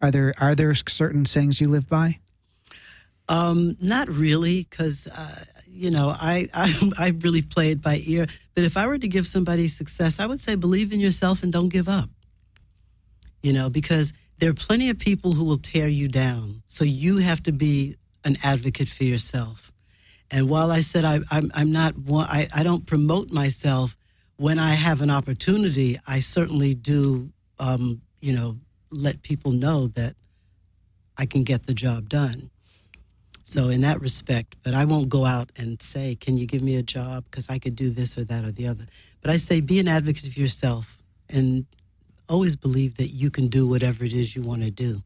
[0.00, 2.18] are there are there certain sayings you live by?
[3.28, 8.26] Um, not really, because uh, you know I, I I really play it by ear.
[8.54, 11.52] But if I were to give somebody success, I would say believe in yourself and
[11.52, 12.10] don't give up.
[13.42, 16.62] You know, because there are plenty of people who will tear you down.
[16.66, 19.72] So you have to be an advocate for yourself.
[20.30, 23.96] And while I said I, I'm, I'm not, I, I don't promote myself
[24.36, 28.58] when I have an opportunity, I certainly do, um, you know,
[28.90, 30.14] let people know that
[31.16, 32.50] I can get the job done.
[33.48, 36.74] So in that respect, but I won't go out and say, "Can you give me
[36.74, 38.86] a job?" Because I could do this or that or the other.
[39.22, 41.64] But I say, be an advocate of yourself and
[42.28, 45.02] always believe that you can do whatever it is you want to do.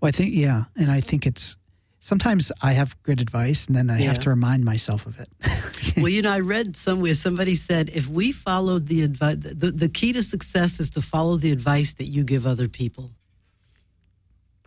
[0.00, 1.56] Well, I think yeah, and I think it's
[1.98, 4.12] sometimes I have good advice, and then I Yeah.
[4.12, 5.28] have to remind myself of it.
[5.96, 9.88] well, you know, I read somewhere somebody said if we followed the advice, the, the
[9.88, 13.10] key to success is to follow the advice that you give other people.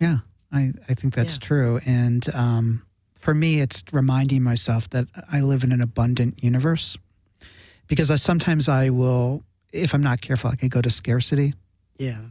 [0.01, 0.17] Yeah,
[0.51, 1.47] I, I think that's Yeah.
[1.47, 1.79] true.
[1.85, 2.81] And um,
[3.17, 6.97] for me, it's reminding myself that I live in an abundant universe
[7.87, 9.43] because I, sometimes I will,
[9.73, 11.53] if I'm not careful, I could go to scarcity.
[11.97, 12.21] Yeah.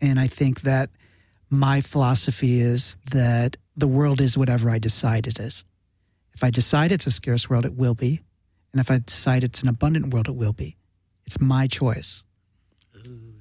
[0.00, 0.90] And I think that
[1.50, 5.64] my philosophy is that the world is whatever I decide it is.
[6.34, 8.20] If I decide it's a scarce world, it will be.
[8.72, 10.76] And if I decide it's an abundant world, it will be.
[11.26, 12.24] It's my choice.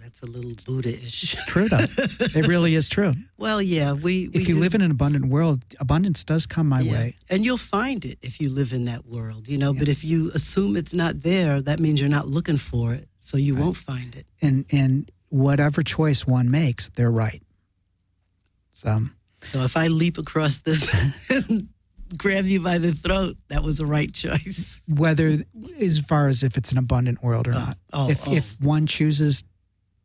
[0.04, 1.36] That's a little Buddha-ish.
[1.48, 1.78] True, though.
[2.36, 3.14] it really is true.
[3.38, 4.28] well, yeah, we.
[4.28, 6.92] we If you do- live in an abundant world, abundance does come my yeah.
[6.92, 7.16] way.
[7.30, 9.74] and you'll find it if you live in that world, you know.
[9.74, 13.38] But if you assume it's not there, that means you're not looking for it, so
[13.38, 14.26] you won't find it.
[14.42, 17.42] and and whatever choice one makes, they're right.
[18.74, 19.00] So
[19.42, 20.94] So if I leap across this
[21.30, 21.70] and
[22.18, 24.82] grab you by the throat, that was the right choice.
[24.88, 25.40] whether
[25.80, 28.34] as far as if it's an abundant world or Oh, not, oh, if oh.
[28.34, 29.44] if one chooses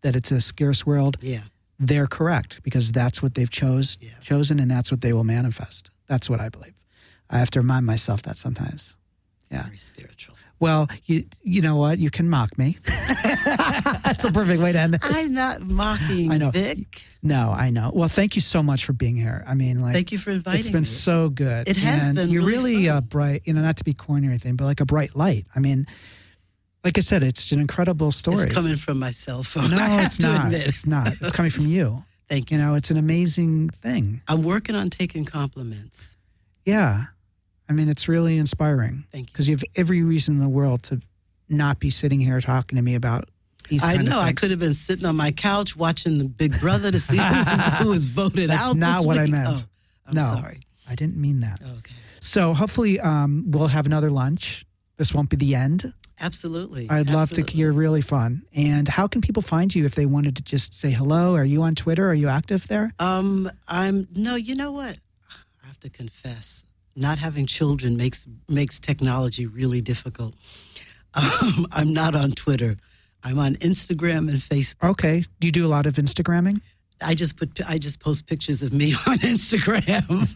[0.02, 1.42] that it's a scarce world, Yeah.
[1.78, 4.10] they're correct because that's what they've chose Yeah.
[4.20, 5.90] chosen, and that's what they will manifest.
[6.06, 6.74] That's what I believe.
[7.30, 8.96] I have to remind myself that sometimes.
[9.50, 9.64] Yeah.
[9.64, 10.34] Very spiritual.
[10.60, 11.98] Well, you you know what?
[11.98, 12.78] You can mock me.
[12.84, 15.00] that's a perfect way to end this.
[15.04, 16.50] I'm not mocking I know.
[16.50, 17.04] Vic.
[17.22, 17.92] no, I know.
[17.94, 19.44] Well, thank you so much for being here.
[19.46, 20.86] I mean, like, Thank you for inviting It's been me.
[20.86, 21.68] so good.
[21.68, 23.42] It has and been You're really really, bright.
[23.44, 25.46] You know, not to be corny or anything, but like a bright light.
[25.54, 25.86] I mean,
[26.88, 28.44] like I said, it's an incredible story.
[28.44, 29.70] It's coming from my cell phone.
[29.72, 30.54] no, it's not.
[30.54, 31.08] It's not.
[31.20, 32.02] It's coming from you.
[32.30, 32.64] Thank You you.
[32.64, 34.22] know, it's an amazing thing.
[34.26, 36.16] I'm working on taking compliments.
[36.64, 37.04] Yeah.
[37.68, 39.32] I mean, it's really inspiring Thank you.
[39.32, 41.02] because you have every reason in the world to
[41.50, 43.28] not be sitting here talking to me about
[43.68, 44.18] these I know.
[44.18, 47.22] I could have been sitting on my couch watching the Big Brother to see who
[47.44, 48.76] was, who was voted That's out.
[48.76, 49.46] not what I meant.
[49.50, 49.62] Oh,
[50.06, 50.20] I'm No.
[50.22, 50.60] sorry.
[50.88, 51.60] I didn't mean that.
[51.62, 51.92] Okay.
[52.20, 54.64] So hopefully um, we'll have another lunch.
[54.96, 55.92] This won't be the end.
[56.20, 56.88] Absolutely.
[56.90, 57.56] I'd love to.
[57.56, 58.42] You're really fun.
[58.54, 61.36] And how can people find you if they wanted to just say hello?
[61.36, 62.08] Are you on Twitter?
[62.08, 62.92] Are you active there?
[62.98, 64.34] Um, I'm no.
[64.34, 64.98] You know what?
[65.62, 66.64] I have to confess,
[66.96, 70.34] not having children makes makes technology really difficult.
[71.14, 72.76] Um, I'm not on Twitter.
[73.24, 74.90] I'm on Instagram and Facebook.
[74.90, 75.24] Okay.
[75.40, 76.60] Do you do a lot of Instagramming?
[77.04, 80.28] I just put I just post pictures of me on Instagram.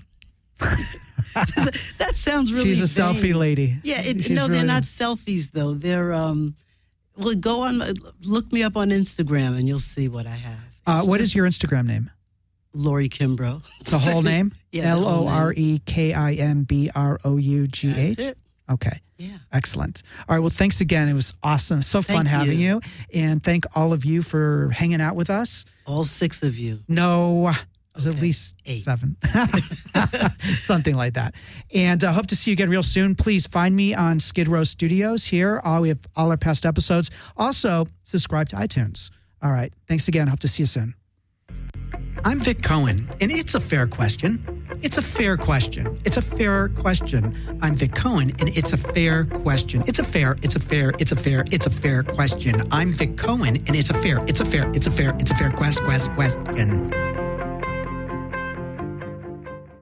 [1.99, 2.66] that sounds really.
[2.70, 3.14] She's a vain.
[3.14, 3.76] selfie lady.
[3.83, 5.74] Yeah, it, She's no, they're really- not selfies though.
[5.74, 6.55] They're um.
[7.16, 7.83] Well, go on,
[8.24, 10.59] look me up on Instagram, and you'll see what I have.
[10.87, 12.11] Uh, It's what is just your Instagram name?
[12.72, 13.62] Lori Kimbrough?
[13.85, 14.53] The whole name?
[14.72, 17.89] Yeah, the L whole O R E K I M B R O U G
[17.89, 18.18] That's H.
[18.18, 18.39] it.
[18.70, 19.03] Okay.
[19.18, 19.37] Yeah.
[19.53, 20.03] Excellent.
[20.26, 20.41] All right.
[20.41, 21.07] Well, thanks again.
[21.11, 21.83] It was awesome.
[21.83, 22.80] So fun Thank having you.
[23.12, 23.20] you.
[23.20, 25.66] And thank all of you for hanging out with us.
[25.87, 26.78] All six of you.
[26.89, 27.53] No,
[27.93, 28.82] it was at least Eight.
[28.82, 29.16] seven,
[30.59, 31.34] something like that.
[31.74, 33.14] And uh, hope to see you again real soon.
[33.14, 35.61] Please find me on Skid Row Studios here.
[35.62, 37.11] All we have all our past episodes.
[37.36, 39.11] Also, subscribe to iTunes.
[39.43, 39.72] All right.
[39.88, 40.26] Thanks again.
[40.28, 40.95] Hope to see you soon.
[42.24, 44.64] I'm Vic Cohen, and it's a fair question.
[44.80, 45.99] It's a fair question.
[46.05, 47.36] It's a fair question.
[47.61, 49.82] I'm Vic Cohen, and it's a fair question.
[49.86, 52.62] It's a fair, it's a fair, it's a fair, it's a fair question.
[52.70, 55.34] I'm Vic Cohen, and it's a fair, it's a fair, it's a fair, it's a
[55.34, 56.90] fair quest, quest, question.